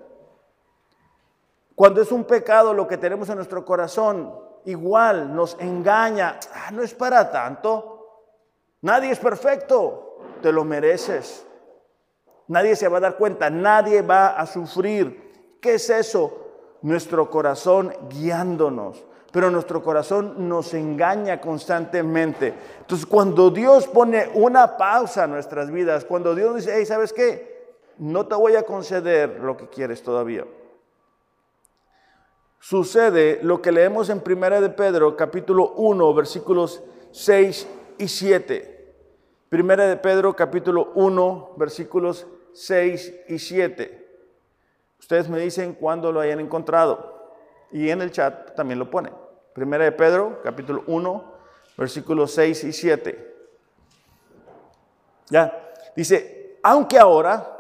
[1.76, 4.34] Cuando es un pecado lo que tenemos en nuestro corazón,
[4.66, 6.40] igual nos engaña.
[6.54, 7.96] Ah, no es para tanto.
[8.82, 10.10] Nadie es perfecto
[10.42, 11.46] te lo mereces.
[12.48, 15.58] Nadie se va a dar cuenta, nadie va a sufrir.
[15.62, 16.48] ¿Qué es eso?
[16.82, 19.04] Nuestro corazón guiándonos.
[19.32, 22.54] Pero nuestro corazón nos engaña constantemente.
[22.80, 27.78] Entonces, cuando Dios pone una pausa en nuestras vidas, cuando Dios dice, hey, ¿sabes qué?
[27.98, 30.46] No te voy a conceder lo que quieres todavía.
[32.60, 37.68] Sucede lo que leemos en Primera de Pedro, capítulo 1, versículos 6
[38.00, 38.94] y 7.
[39.50, 44.08] Primera de Pedro capítulo 1, versículos 6 y 7.
[45.00, 47.34] Ustedes me dicen cuándo lo hayan encontrado.
[47.72, 49.14] Y en el chat también lo ponen.
[49.60, 51.34] Primera de Pedro capítulo 1,
[51.76, 53.36] versículos 6 y 7.
[55.28, 57.60] Ya, dice, aunque ahora,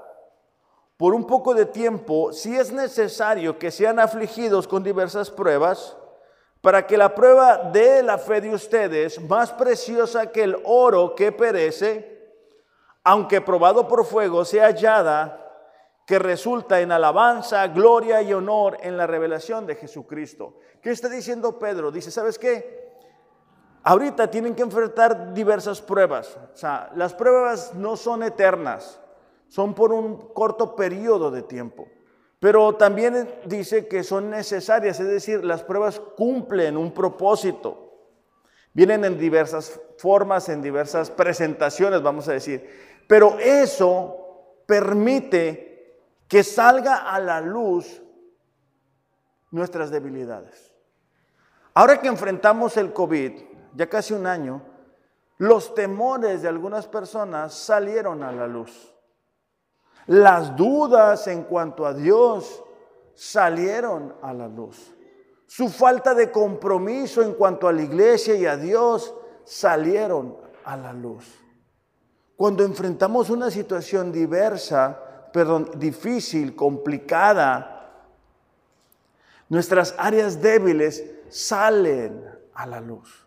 [0.95, 5.97] por un poco de tiempo, si es necesario que sean afligidos con diversas pruebas,
[6.61, 11.33] para que la prueba de la fe de ustedes, más preciosa que el oro que
[11.33, 12.33] perece,
[13.03, 15.48] aunque probado por fuego, sea hallada,
[16.09, 20.57] que resulta en alabanza, gloria y honor en la revelación de Jesucristo.
[20.81, 21.91] ¿Qué está diciendo Pedro?
[21.91, 22.95] Dice, ¿sabes qué?
[23.83, 26.35] Ahorita tienen que enfrentar diversas pruebas.
[26.51, 28.99] O sea, las pruebas no son eternas,
[29.49, 31.87] son por un corto periodo de tiempo.
[32.39, 38.07] Pero también dice que son necesarias, es decir, las pruebas cumplen un propósito.
[38.73, 42.67] Vienen en diversas formas, en diversas presentaciones, vamos a decir.
[43.07, 45.68] Pero eso permite
[46.29, 48.01] que salga a la luz
[49.49, 50.71] nuestras debilidades.
[51.73, 53.31] Ahora que enfrentamos el COVID,
[53.73, 54.61] ya casi un año,
[55.39, 58.93] los temores de algunas personas salieron a la luz.
[60.05, 62.63] Las dudas en cuanto a Dios
[63.15, 64.93] salieron a la luz.
[65.47, 69.15] Su falta de compromiso en cuanto a la iglesia y a Dios
[69.45, 71.25] salieron a la luz.
[72.35, 77.79] Cuando enfrentamos una situación diversa, perdón, difícil, complicada,
[79.49, 83.25] nuestras áreas débiles salen a la luz.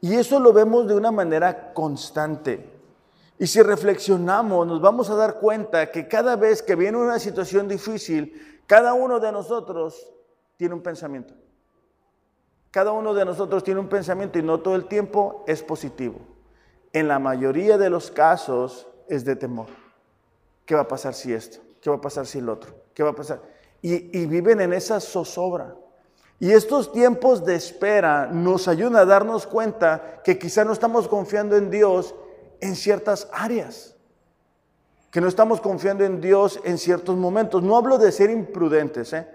[0.00, 2.72] Y eso lo vemos de una manera constante.
[3.38, 7.68] Y si reflexionamos, nos vamos a dar cuenta que cada vez que viene una situación
[7.68, 10.10] difícil, cada uno de nosotros
[10.56, 11.34] tiene un pensamiento.
[12.70, 16.20] Cada uno de nosotros tiene un pensamiento y no todo el tiempo es positivo.
[16.92, 19.68] En la mayoría de los casos es de temor.
[20.66, 21.58] ¿Qué va a pasar si esto?
[21.80, 22.74] ¿Qué va a pasar si el otro?
[22.92, 23.40] ¿Qué va a pasar?
[23.80, 25.74] Y, y viven en esa zozobra.
[26.38, 31.56] Y estos tiempos de espera nos ayudan a darnos cuenta que quizá no estamos confiando
[31.56, 32.14] en Dios
[32.60, 33.96] en ciertas áreas,
[35.10, 37.62] que no estamos confiando en Dios en ciertos momentos.
[37.62, 39.26] No hablo de ser imprudentes, ¿eh?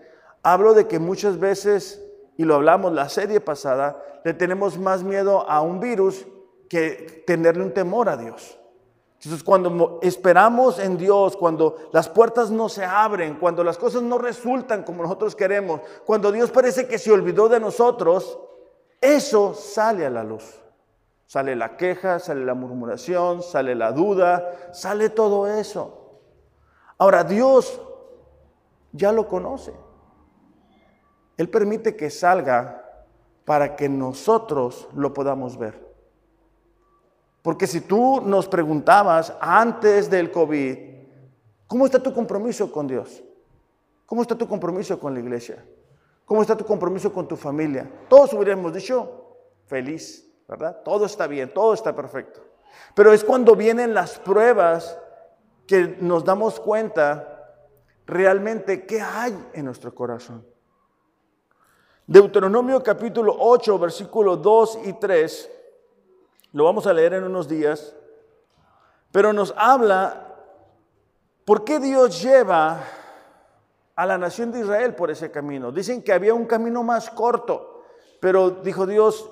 [0.44, 2.04] hablo de que muchas veces,
[2.38, 6.28] y lo hablamos la serie pasada, le tenemos más miedo a un virus
[6.70, 8.61] que tenerle un temor a Dios.
[9.24, 14.18] Entonces, cuando esperamos en Dios, cuando las puertas no se abren, cuando las cosas no
[14.18, 18.40] resultan como nosotros queremos, cuando Dios parece que se olvidó de nosotros,
[19.00, 20.60] eso sale a la luz.
[21.28, 26.20] Sale la queja, sale la murmuración, sale la duda, sale todo eso.
[26.98, 27.80] Ahora, Dios
[28.92, 29.72] ya lo conoce.
[31.38, 33.06] Él permite que salga
[33.46, 35.91] para que nosotros lo podamos ver.
[37.42, 40.78] Porque si tú nos preguntabas antes del COVID,
[41.68, 43.24] ¿cómo está tu compromiso con Dios?
[44.06, 45.64] ¿Cómo está tu compromiso con la iglesia?
[46.26, 47.90] ¿Cómo está tu compromiso con tu familia?
[48.08, 50.32] Todos hubiéramos dicho, feliz.
[50.52, 50.82] ¿verdad?
[50.84, 52.42] Todo está bien, todo está perfecto.
[52.94, 54.98] Pero es cuando vienen las pruebas
[55.66, 57.56] que nos damos cuenta
[58.06, 60.46] realmente qué hay en nuestro corazón.
[62.06, 65.50] Deuteronomio capítulo 8, versículos 2 y 3,
[66.54, 67.96] lo vamos a leer en unos días,
[69.12, 70.36] pero nos habla
[71.46, 72.84] por qué Dios lleva
[73.96, 75.72] a la nación de Israel por ese camino.
[75.72, 77.84] Dicen que había un camino más corto,
[78.20, 79.30] pero dijo Dios,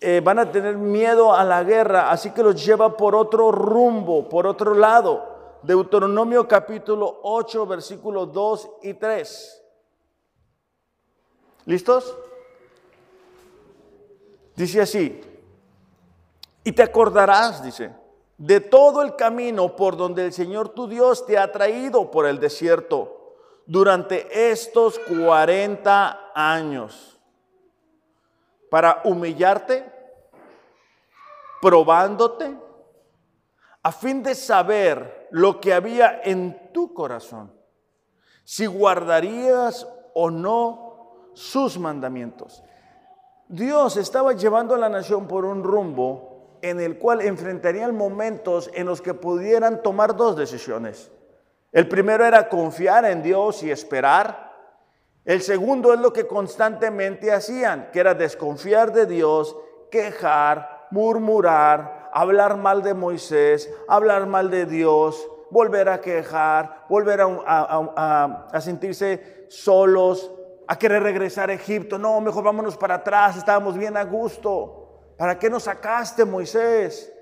[0.00, 4.28] eh, van a tener miedo a la guerra, así que los lleva por otro rumbo,
[4.28, 5.58] por otro lado.
[5.62, 9.62] Deuteronomio capítulo 8, versículos 2 y 3.
[11.66, 12.16] ¿Listos?
[14.56, 15.20] Dice así,
[16.64, 17.92] y te acordarás, dice,
[18.36, 22.40] de todo el camino por donde el Señor tu Dios te ha traído por el
[22.40, 23.34] desierto
[23.66, 27.18] durante estos 40 años
[28.70, 29.92] para humillarte,
[31.60, 32.56] probándote,
[33.82, 37.52] a fin de saber lo que había en tu corazón,
[38.44, 42.62] si guardarías o no sus mandamientos.
[43.48, 46.29] Dios estaba llevando a la nación por un rumbo
[46.62, 51.10] en el cual enfrentarían momentos en los que pudieran tomar dos decisiones.
[51.72, 54.50] El primero era confiar en Dios y esperar.
[55.24, 59.56] El segundo es lo que constantemente hacían, que era desconfiar de Dios,
[59.90, 68.60] quejar, murmurar, hablar mal de Moisés, hablar mal de Dios, volver a quejar, volver a,
[68.60, 70.30] sentirse solos,
[70.66, 71.98] a querer regresar a Egipto.
[71.98, 74.79] No, mejor vámonos para atrás, estábamos bien a gusto.
[75.20, 77.12] ¿Para qué nos sacaste, Moisés?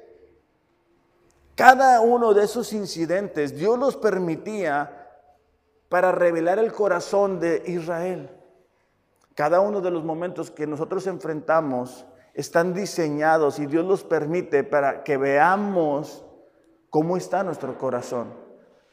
[1.56, 5.08] Cada uno de esos incidentes Dios los permitía
[5.88, 8.30] para revelar el corazón de Israel.
[9.34, 15.02] Cada uno de los momentos que nosotros enfrentamos están diseñados y Dios los permite para
[15.02, 16.24] que veamos
[16.90, 18.32] cómo está nuestro corazón,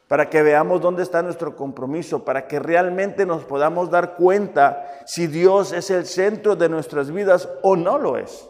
[0.08, 5.28] para que veamos dónde está nuestro compromiso, para que realmente nos podamos dar cuenta si
[5.28, 8.50] Dios es el centro de nuestras vidas o no lo es.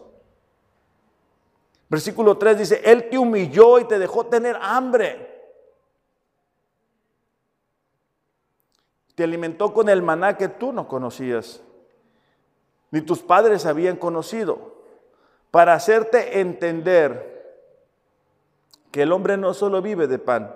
[1.95, 5.33] Versículo 3 dice, Él te humilló y te dejó tener hambre.
[9.15, 11.63] Te alimentó con el maná que tú no conocías,
[12.91, 14.75] ni tus padres habían conocido,
[15.51, 17.63] para hacerte entender
[18.91, 20.53] que el hombre no solo vive de pan,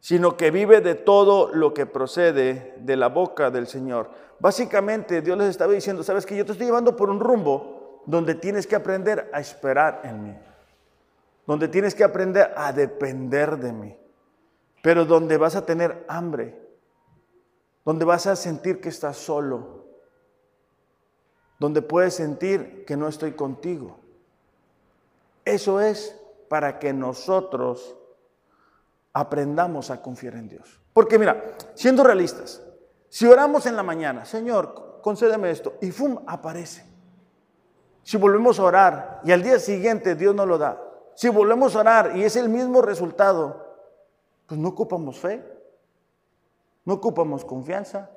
[0.00, 4.10] sino que vive de todo lo que procede de la boca del Señor.
[4.40, 8.34] Básicamente Dios les estaba diciendo, sabes que yo te estoy llevando por un rumbo donde
[8.34, 10.36] tienes que aprender a esperar en mí,
[11.46, 13.96] donde tienes que aprender a depender de mí,
[14.82, 16.56] pero donde vas a tener hambre,
[17.84, 19.86] donde vas a sentir que estás solo,
[21.58, 23.98] donde puedes sentir que no estoy contigo.
[25.44, 26.16] Eso es
[26.48, 27.96] para que nosotros
[29.12, 30.80] aprendamos a confiar en Dios.
[30.92, 32.62] Porque mira, siendo realistas,
[33.08, 36.22] si oramos en la mañana, Señor, concédeme esto, y ¡fum!
[36.26, 36.89] aparece.
[38.10, 40.82] Si volvemos a orar y al día siguiente Dios no lo da,
[41.14, 43.64] si volvemos a orar y es el mismo resultado,
[44.48, 45.40] pues no ocupamos fe,
[46.84, 48.10] no ocupamos confianza.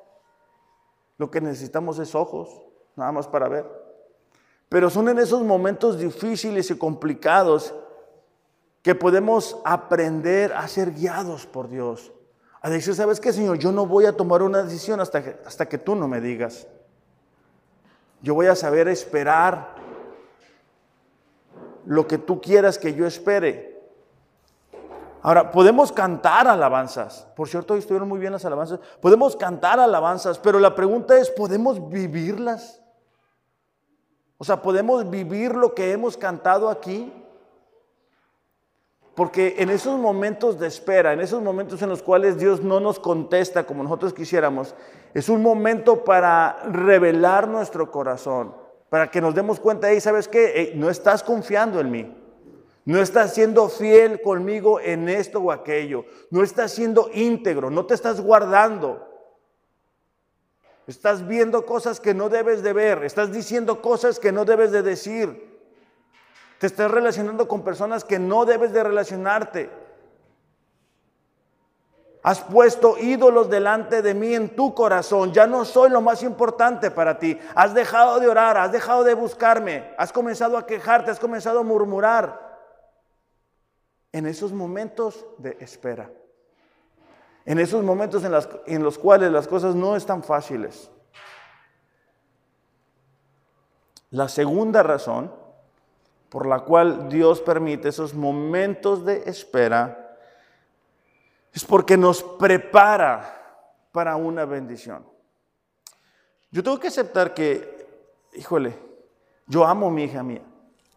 [1.16, 2.60] Lo que necesitamos es ojos,
[2.96, 3.70] nada más para ver.
[4.68, 7.72] Pero son en esos momentos difíciles y complicados
[8.82, 12.12] que podemos aprender a ser guiados por Dios.
[12.62, 13.58] A decir, ¿sabes qué, Señor?
[13.58, 16.66] Yo no voy a tomar una decisión hasta que, hasta que tú no me digas.
[18.22, 19.73] Yo voy a saber esperar
[21.86, 23.74] lo que tú quieras que yo espere.
[25.22, 27.26] Ahora, podemos cantar alabanzas.
[27.34, 28.80] Por cierto, hoy estuvieron muy bien las alabanzas.
[29.00, 32.82] Podemos cantar alabanzas, pero la pregunta es, ¿podemos vivirlas?
[34.36, 37.10] O sea, ¿podemos vivir lo que hemos cantado aquí?
[39.14, 42.98] Porque en esos momentos de espera, en esos momentos en los cuales Dios no nos
[42.98, 44.74] contesta como nosotros quisiéramos,
[45.14, 48.54] es un momento para revelar nuestro corazón,
[48.94, 50.70] para que nos demos cuenta, y ¿sabes qué?
[50.76, 52.16] no estás confiando en mí.
[52.84, 56.04] No estás siendo fiel conmigo en esto o aquello.
[56.30, 59.04] No estás siendo íntegro, no te estás guardando.
[60.86, 64.82] Estás viendo cosas que no debes de ver, estás diciendo cosas que no debes de
[64.82, 65.58] decir.
[66.60, 69.70] Te estás relacionando con personas que no debes de relacionarte.
[72.24, 75.34] Has puesto ídolos delante de mí en tu corazón.
[75.34, 77.38] Ya no soy lo más importante para ti.
[77.54, 79.92] Has dejado de orar, has dejado de buscarme.
[79.98, 82.58] Has comenzado a quejarte, has comenzado a murmurar.
[84.10, 86.10] En esos momentos de espera.
[87.44, 88.32] En esos momentos en,
[88.74, 90.90] en los cuales las cosas no están fáciles.
[94.08, 95.30] La segunda razón
[96.30, 100.03] por la cual Dios permite esos momentos de espera
[101.54, 103.40] es porque nos prepara
[103.92, 105.06] para una bendición.
[106.50, 107.86] Yo tengo que aceptar que,
[108.34, 108.76] híjole,
[109.46, 110.42] yo amo a mi hija mía,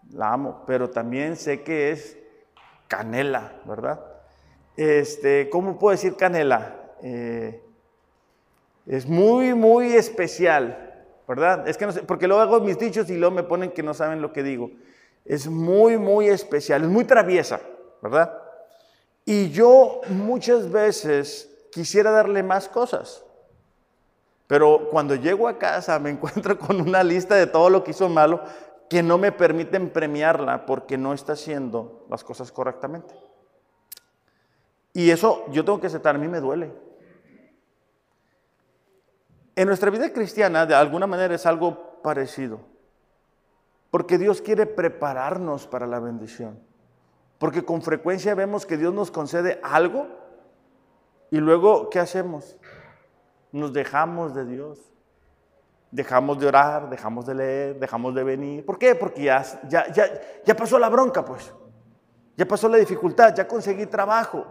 [0.10, 2.18] la amo, pero también sé que es
[2.90, 4.04] canela, ¿verdad?
[4.76, 6.76] Este, ¿Cómo puedo decir canela?
[7.02, 7.64] Eh,
[8.86, 11.68] es muy, muy especial, ¿verdad?
[11.68, 13.94] Es que no sé, porque luego hago mis dichos y luego me ponen que no
[13.94, 14.72] saben lo que digo
[15.28, 17.60] es muy, muy especial, es muy traviesa,
[18.02, 18.34] ¿verdad?
[19.30, 23.26] Y yo muchas veces quisiera darle más cosas,
[24.48, 28.08] pero cuando llego a casa me encuentro con una lista de todo lo que hizo
[28.08, 28.42] malo,
[28.90, 33.14] que no me permiten premiarla porque no está haciendo las cosas correctamente.
[34.94, 36.72] Y eso yo tengo que aceptar, a mí me duele.
[39.58, 42.62] En nuestra vida cristiana, de alguna manera, es algo parecido.
[43.92, 46.66] Porque Dios quiere prepararnos para la bendición.
[47.38, 50.08] Porque con frecuencia vemos que Dios nos concede algo
[51.30, 52.58] y luego, ¿qué hacemos?
[53.52, 54.80] Nos dejamos de Dios.
[55.92, 58.66] Dejamos de orar, dejamos de leer, dejamos de venir.
[58.66, 58.96] ¿Por qué?
[58.96, 60.10] Porque ya, ya, ya,
[60.46, 61.54] ya pasó la bronca, pues.
[62.36, 64.46] Ya pasó la dificultad, ya conseguí trabajo.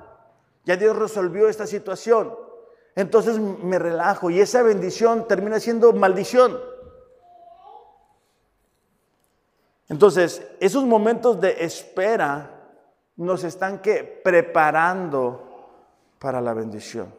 [0.65, 2.35] Ya Dios resolvió esta situación.
[2.95, 6.59] Entonces me relajo y esa bendición termina siendo maldición.
[9.89, 12.56] Entonces, esos momentos de espera
[13.17, 15.47] nos están que preparando
[16.19, 17.15] para la bendición.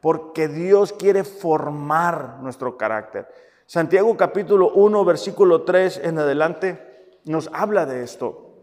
[0.00, 3.28] Porque Dios quiere formar nuestro carácter.
[3.66, 8.54] Santiago capítulo 1, versículo 3 en adelante nos habla de esto.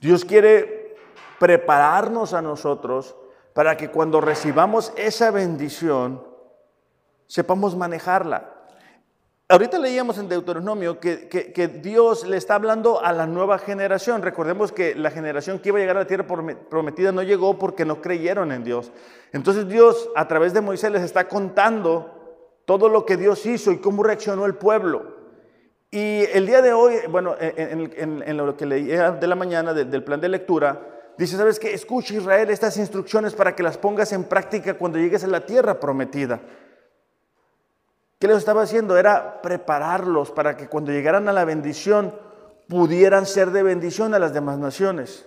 [0.00, 0.96] Dios quiere
[1.38, 3.16] prepararnos a nosotros
[3.54, 6.22] para que cuando recibamos esa bendición
[7.26, 8.55] sepamos manejarla.
[9.48, 14.22] Ahorita leíamos en Deuteronomio que, Dios le está hablando a la nueva generación.
[14.22, 17.84] Recordemos que la generación que iba a llegar a la tierra prometida no llegó porque
[17.84, 18.90] no creyeron en Dios.
[19.32, 23.78] Entonces Dios a través de Moisés les está contando todo lo que Dios hizo y
[23.78, 25.14] cómo reaccionó el pueblo.
[25.92, 30.20] Y el día de hoy, bueno, en, lo que leía de la mañana del plan
[30.20, 31.72] de lectura, dice, ¿sabes qué?
[31.72, 35.78] Escucha Israel estas instrucciones para que las pongas en práctica cuando llegues a la tierra
[35.78, 36.40] prometida.
[38.18, 38.96] ¿Qué les estaba haciendo?
[38.96, 42.14] Era prepararlos para que cuando llegaran a la bendición
[42.68, 45.26] pudieran ser de bendición a las demás naciones.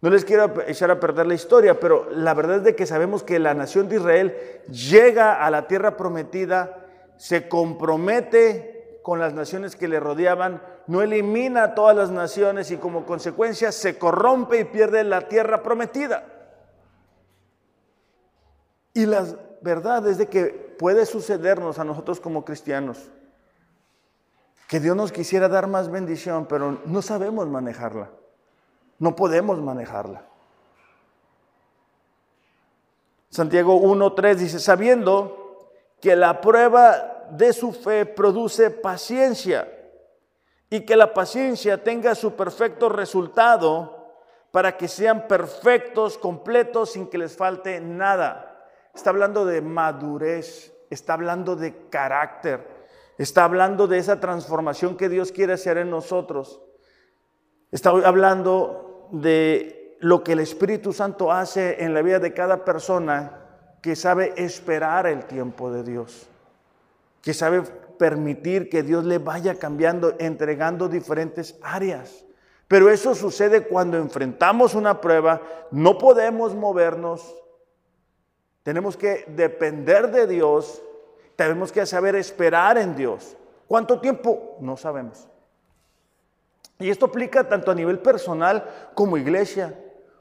[0.00, 3.22] No les quiero echar a perder la historia, pero la verdad es de que sabemos
[3.22, 4.36] que la nación de Israel
[4.68, 11.64] llega a la tierra prometida, se compromete con las naciones que le rodeaban, no elimina
[11.64, 16.24] a todas las naciones y como consecuencia se corrompe y pierde la tierra prometida.
[18.94, 19.24] Y la
[19.62, 23.10] verdad es de que puede sucedernos a nosotros como cristianos.
[24.68, 28.10] Que Dios nos quisiera dar más bendición, pero no sabemos manejarla.
[28.98, 30.24] No podemos manejarla.
[33.30, 35.68] Santiago 1.3 dice, sabiendo
[36.00, 39.68] que la prueba de su fe produce paciencia
[40.70, 44.12] y que la paciencia tenga su perfecto resultado
[44.50, 48.47] para que sean perfectos, completos, sin que les falte nada.
[48.98, 52.66] Está hablando de madurez, está hablando de carácter,
[53.16, 56.60] está hablando de esa transformación que Dios quiere hacer en nosotros.
[57.70, 63.38] Está hablando de lo que el Espíritu Santo hace en la vida de cada persona
[63.80, 66.26] que sabe esperar el tiempo de Dios,
[67.22, 67.62] que sabe
[68.00, 72.24] permitir que Dios le vaya cambiando, entregando diferentes áreas.
[72.66, 75.40] Pero eso sucede cuando enfrentamos una prueba,
[75.70, 77.36] no podemos movernos,
[78.62, 80.82] tenemos que depender de Dios,
[81.36, 83.36] tenemos que saber esperar en Dios.
[83.66, 84.56] ¿Cuánto tiempo?
[84.60, 85.28] No sabemos.
[86.78, 89.78] Y esto aplica tanto a nivel personal como iglesia,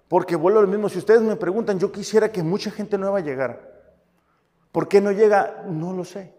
[0.07, 3.19] porque vuelvo a lo mismo, si ustedes me preguntan, yo quisiera que mucha gente nueva
[3.19, 3.59] llegara.
[4.71, 5.63] ¿Por qué no llega?
[5.67, 6.33] No lo sé.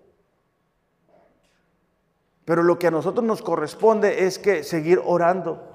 [2.45, 5.71] Pero lo que a nosotros nos corresponde es que seguir orando,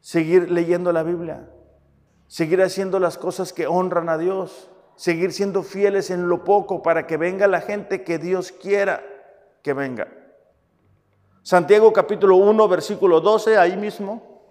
[0.00, 1.48] seguir leyendo la Biblia,
[2.28, 4.70] seguir haciendo las cosas que honran a Dios
[5.00, 9.02] seguir siendo fieles en lo poco para que venga la gente que Dios quiera
[9.62, 10.08] que venga.
[11.42, 14.42] Santiago capítulo 1, versículo 12, ahí mismo.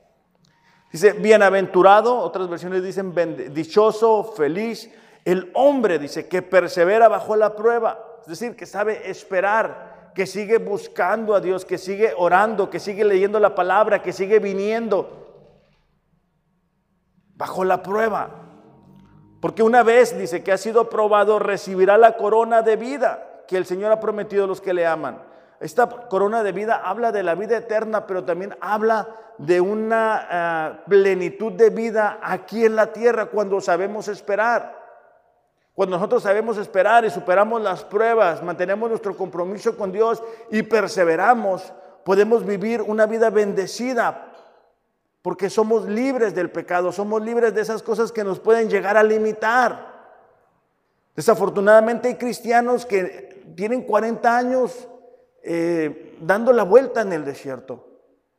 [0.92, 3.14] Dice, bienaventurado, otras versiones dicen
[3.54, 4.92] dichoso, feliz,
[5.24, 10.58] el hombre, dice, que persevera bajo la prueba, es decir, que sabe esperar, que sigue
[10.58, 15.46] buscando a Dios, que sigue orando, que sigue leyendo la palabra, que sigue viniendo
[17.36, 18.49] bajo la prueba.
[19.40, 23.66] Porque una vez dice que ha sido probado, recibirá la corona de vida que el
[23.66, 25.22] Señor ha prometido a los que le aman.
[25.60, 30.84] Esta corona de vida habla de la vida eterna, pero también habla de una ah,
[30.88, 34.78] plenitud de vida aquí en la tierra cuando sabemos esperar.
[35.74, 40.22] Cuando nosotros sabemos esperar y superamos las pruebas, mantenemos nuestro compromiso con Dios
[40.52, 41.74] y perseveramos,
[42.04, 44.29] podemos vivir una vida bendecida
[45.22, 49.04] porque somos libres del pecado, somos libres de esas cosas que nos pueden llegar a
[49.04, 49.90] limitar.
[51.16, 54.88] Desafortunadamente hay cristianos que tienen 40 años
[55.44, 57.88] eh, dando la vuelta en el desierto.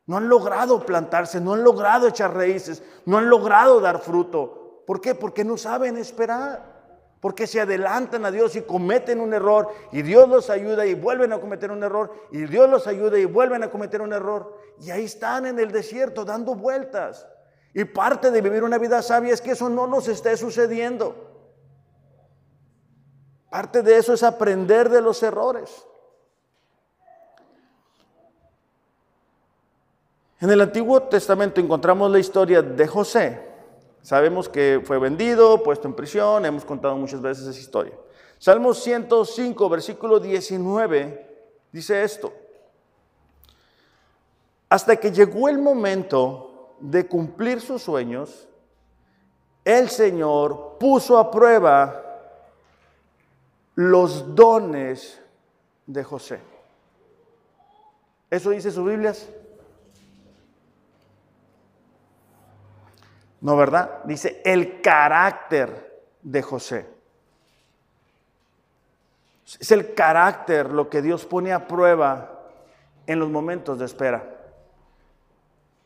[0.06, 4.82] No han logrado plantarse, no han logrado echar raíces, no han logrado dar fruto.
[4.86, 5.14] ¿Por qué?
[5.14, 6.69] Porque no saben esperar.
[7.20, 11.32] Porque se adelantan a Dios y cometen un error y Dios los ayuda y vuelven
[11.34, 14.56] a cometer un error y Dios los ayuda y vuelven a cometer un error.
[14.80, 17.26] Y ahí están en el desierto dando vueltas.
[17.74, 21.28] Y parte de vivir una vida sabia es que eso no nos esté sucediendo.
[23.50, 25.84] Parte de eso es aprender de los errores.
[30.40, 33.49] En el Antiguo Testamento encontramos la historia de José.
[34.02, 37.94] Sabemos que fue vendido, puesto en prisión, hemos contado muchas veces esa historia.
[38.38, 41.26] Salmo 105, versículo 19,
[41.72, 42.32] dice esto.
[44.68, 48.48] Hasta que llegó el momento de cumplir sus sueños,
[49.64, 52.02] el Señor puso a prueba
[53.74, 55.20] los dones
[55.86, 56.40] de José.
[58.30, 59.28] ¿Eso dice sus Biblias?
[63.40, 64.04] No, ¿verdad?
[64.04, 66.86] Dice el carácter de José.
[69.58, 72.40] Es el carácter lo que Dios pone a prueba
[73.06, 74.24] en los momentos de espera.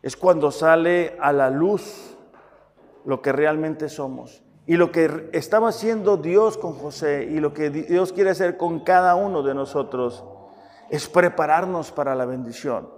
[0.03, 2.15] Es cuando sale a la luz
[3.05, 4.43] lo que realmente somos.
[4.67, 8.81] Y lo que estaba haciendo Dios con José y lo que Dios quiere hacer con
[8.81, 10.25] cada uno de nosotros
[10.91, 12.94] es prepararnos para la bendición.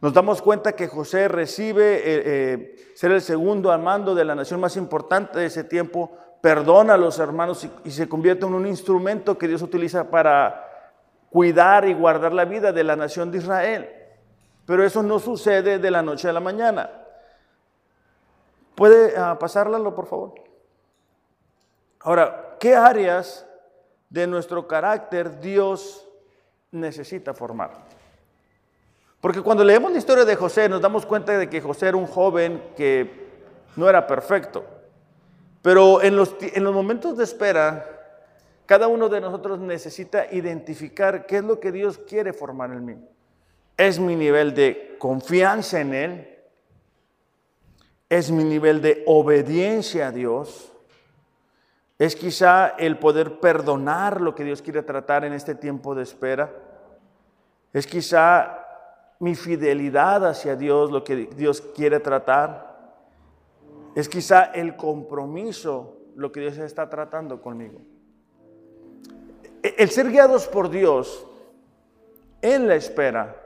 [0.00, 4.34] Nos damos cuenta que José recibe eh, eh, ser el segundo al mando de la
[4.34, 8.66] nación más importante de ese tiempo, perdona a los hermanos y, se convierte en un
[8.66, 10.66] instrumento que Dios utiliza para
[11.30, 13.90] cuidar y guardar la vida de la nación de Israel.
[14.64, 16.88] Pero eso no sucede de la noche a la mañana.
[18.74, 20.34] ¿Puede uh, por favor?
[22.00, 23.46] Ahora, ¿qué áreas
[24.08, 26.08] de nuestro carácter Dios
[26.70, 27.89] necesita formar?
[29.20, 32.06] Porque cuando leemos la historia de José nos damos cuenta de que José era un
[32.06, 33.28] joven que
[33.76, 34.64] no era perfecto.
[35.62, 37.86] Pero en los, en los momentos de espera,
[38.64, 42.96] cada uno de nosotros necesita identificar qué es lo que Dios quiere formar en mí.
[43.76, 46.38] Es mi nivel de confianza en Él.
[48.08, 50.72] Es mi nivel de obediencia a Dios.
[51.98, 56.50] Es quizá el poder perdonar lo que Dios quiere tratar en este tiempo de espera.
[57.72, 58.59] Es quizá
[59.20, 62.96] mi fidelidad hacia Dios, lo que Dios quiere tratar.
[63.94, 67.80] Es quizá el compromiso, lo que Dios está tratando conmigo.
[69.62, 71.26] El ser guiados por Dios
[72.40, 73.36] en la espera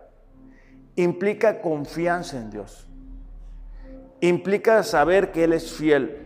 [0.95, 2.87] implica confianza en Dios.
[4.21, 6.21] Implica saber que Él es fiel.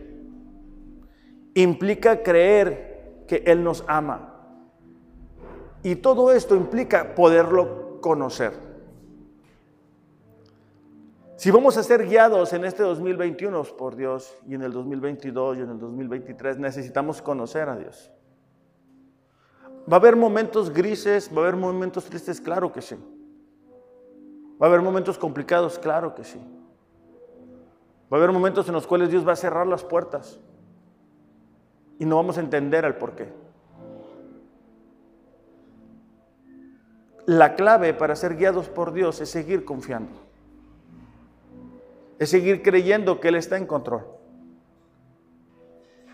[1.55, 4.35] Implica creer que Él nos ama.
[5.81, 8.68] Y todo esto implica poderlo conocer.
[11.39, 15.61] Si vamos a ser guiados en este 2021 por Dios y en el 2022 y
[15.61, 18.11] en el 2023, necesitamos conocer a Dios.
[19.89, 21.31] ¿Va a haber momentos grises?
[21.33, 22.41] ¿Va a haber momentos tristes?
[22.41, 22.97] Claro que sí.
[24.61, 25.79] ¿Va a haber momentos complicados?
[25.79, 26.41] Claro que sí.
[28.11, 30.41] Va a haber momentos en los cuales Dios va a cerrar las puertas
[31.99, 33.29] y no vamos a entender el por qué.
[37.27, 40.28] La clave para ser guiados por Dios es seguir confiando
[42.19, 44.05] es seguir creyendo que Él está en control.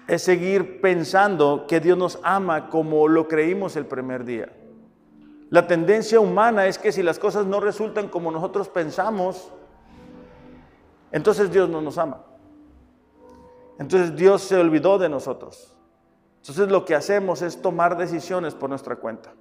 [0.07, 4.49] Es seguir pensando que Dios nos ama como lo creímos el primer día.
[5.49, 9.51] La tendencia humana es que si las cosas no resultan como nosotros pensamos,
[11.11, 12.23] entonces Dios no nos ama.
[13.79, 15.73] Entonces Dios se olvidó de nosotros.
[16.41, 19.33] Entonces lo que hacemos es tomar decisiones por nuestra cuenta.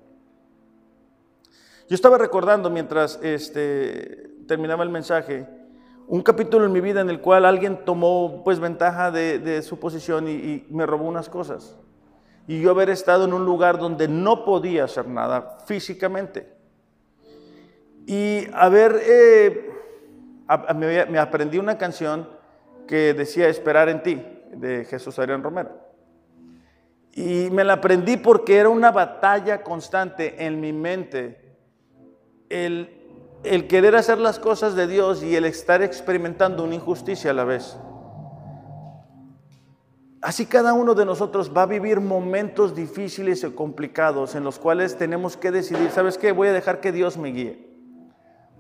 [1.89, 5.47] Yo estaba recordando mientras este, terminaba el mensaje,
[6.07, 10.29] un capítulo en mi vida en el cual alguien tomó pues ventaja de, su posición
[10.29, 11.77] y, me robó unas cosas.
[12.47, 16.53] Y yo haber estado en un lugar donde no podía hacer nada físicamente.
[18.07, 19.71] Y haber, eh,
[20.75, 22.29] me, aprendí una canción
[22.87, 25.71] que decía Esperar en ti, de Jesús Adrián Romero.
[27.13, 31.57] Y me la aprendí porque era una batalla constante en mi mente
[32.51, 33.04] el
[33.45, 37.45] el querer hacer las cosas de Dios y el estar experimentando una injusticia a la
[37.45, 37.77] vez.
[40.23, 44.97] Así cada uno de nosotros va a vivir momentos difíciles y complicados en los cuales
[44.97, 46.33] tenemos que decidir, ¿sabes qué?
[46.33, 47.69] Voy a dejar que Dios me guíe.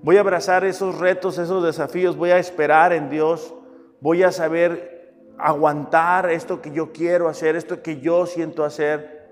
[0.02, 3.54] Voy a abrazar esos retos, esos desafíos, voy a esperar en Dios,
[4.02, 9.23] voy a saber aguantar esto que yo quiero hacer, esto que yo siento hacer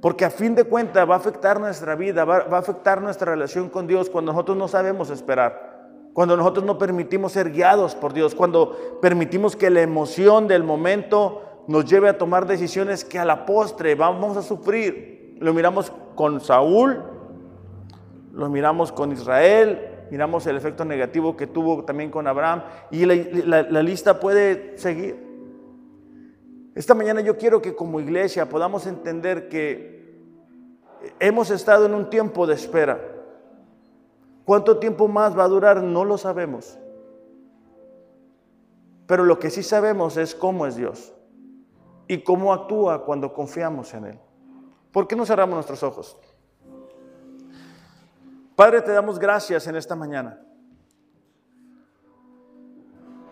[0.00, 3.68] porque a fin de cuentas va a afectar nuestra vida, va, a afectar nuestra relación
[3.68, 8.34] con Dios cuando nosotros no sabemos esperar, cuando nosotros no permitimos ser guiados por Dios,
[8.34, 13.44] cuando permitimos que la emoción del momento nos lleve a tomar decisiones que a la
[13.44, 15.36] postre vamos a sufrir.
[15.38, 17.02] Lo miramos con Saúl,
[18.32, 23.62] lo miramos con Israel, miramos el efecto negativo que tuvo también con Abraham y la,
[23.62, 25.29] la lista puede seguir.
[26.74, 30.00] Esta mañana yo quiero que como iglesia podamos entender que
[31.18, 33.00] hemos estado en un tiempo de espera.
[34.44, 35.82] ¿Cuánto tiempo más va a durar?
[35.82, 36.78] No lo sabemos.
[39.06, 41.12] Pero lo que sí sabemos es cómo es Dios
[42.06, 44.18] y cómo actúa cuando confiamos en Él.
[44.92, 46.16] ¿Por qué no cerramos nuestros ojos?
[48.54, 50.40] Padre, te damos gracias en esta mañana.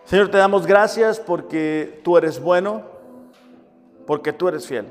[0.05, 2.98] Señor, te damos gracias porque tú eres bueno,
[4.09, 4.87] porque tú eres fiel.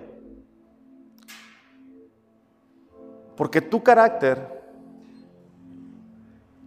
[3.37, 4.63] Porque tu carácter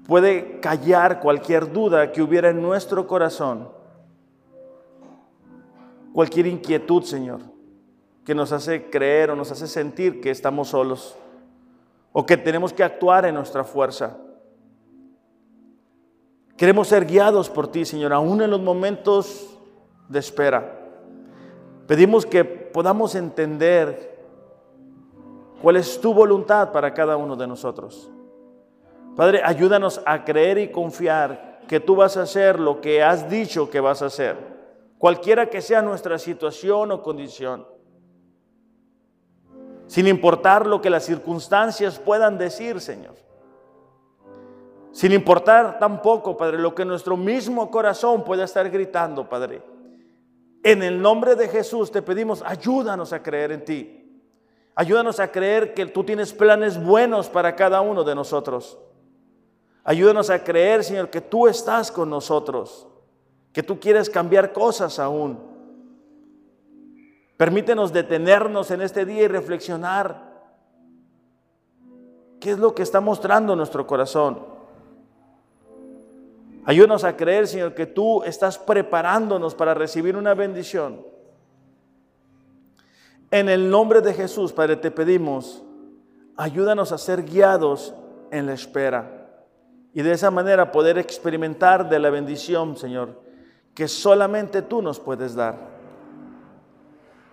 [0.06, 3.70] puede callar cualquier duda que hubiera en nuestro corazón,
[6.12, 7.40] cualquier inquietud, Señor,
[8.26, 11.16] que nos hace creer o nos hace sentir que estamos solos
[12.12, 14.18] o que tenemos que actuar en nuestra fuerza.
[16.58, 19.58] Queremos ser guiados por ti, Señor, aún en los momentos
[20.10, 20.81] de espera.
[21.92, 24.18] Pedimos que podamos entender
[25.62, 28.10] cuál es tu voluntad para cada uno de nosotros.
[29.18, 33.70] Padre, ayúdanos a creer y confiar que tú vas a hacer lo que has dicho
[33.70, 34.38] que vas a hacer,
[34.98, 37.68] cualquiera que sea nuestra situación o condición
[39.88, 43.16] sin importar lo que las circunstancias puedan decir, Señor.
[44.94, 49.71] Sin importar tampoco, Padre, lo que nuestro mismo corazón pueda estar gritando, Padre.
[50.64, 53.98] En el nombre de Jesús te pedimos, ayúdanos a creer en ti.
[54.76, 58.78] Ayúdanos a creer que tú tienes planes buenos para cada uno de nosotros.
[59.84, 62.88] Ayúdanos a creer, Señor, que tú estás con nosotros,
[63.52, 65.40] que tú quieres cambiar cosas aún.
[67.36, 70.32] Permítenos detenernos en este día y reflexionar
[72.40, 74.51] qué es lo que está mostrando nuestro corazón.
[76.66, 81.06] Ayúdanos a creer, Señor, que tú estás preparándonos para recibir una bendición.
[83.32, 85.64] En el nombre de Jesús, Padre, te pedimos,
[86.36, 87.96] ayúdanos a ser guiados
[88.30, 89.22] en la espera
[89.94, 93.22] y de esa manera poder experimentar de la bendición, Señor,
[93.74, 95.58] que solamente tú nos puedes dar.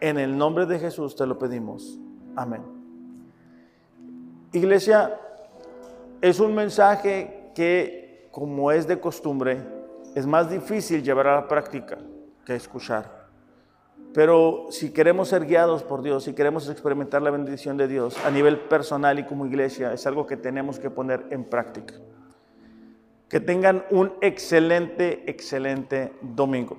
[0.00, 1.98] En el nombre de Jesús te lo pedimos.
[2.36, 2.62] Amén.
[4.52, 5.20] Iglesia,
[6.20, 8.07] es un mensaje que,
[8.38, 9.60] como es de costumbre,
[10.14, 11.98] es más difícil llevar a la práctica
[12.44, 13.26] que escuchar.
[14.14, 18.30] Pero si queremos ser guiados por Dios, si queremos experimentar la bendición de Dios a
[18.30, 21.94] nivel personal y como iglesia, es algo que tenemos que poner en práctica.
[23.28, 26.76] Que tengan un excelente, excelente domingo.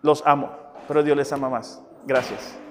[0.00, 0.50] Los amo,
[0.88, 1.82] pero Dios les ama más.
[2.06, 2.63] Gracias.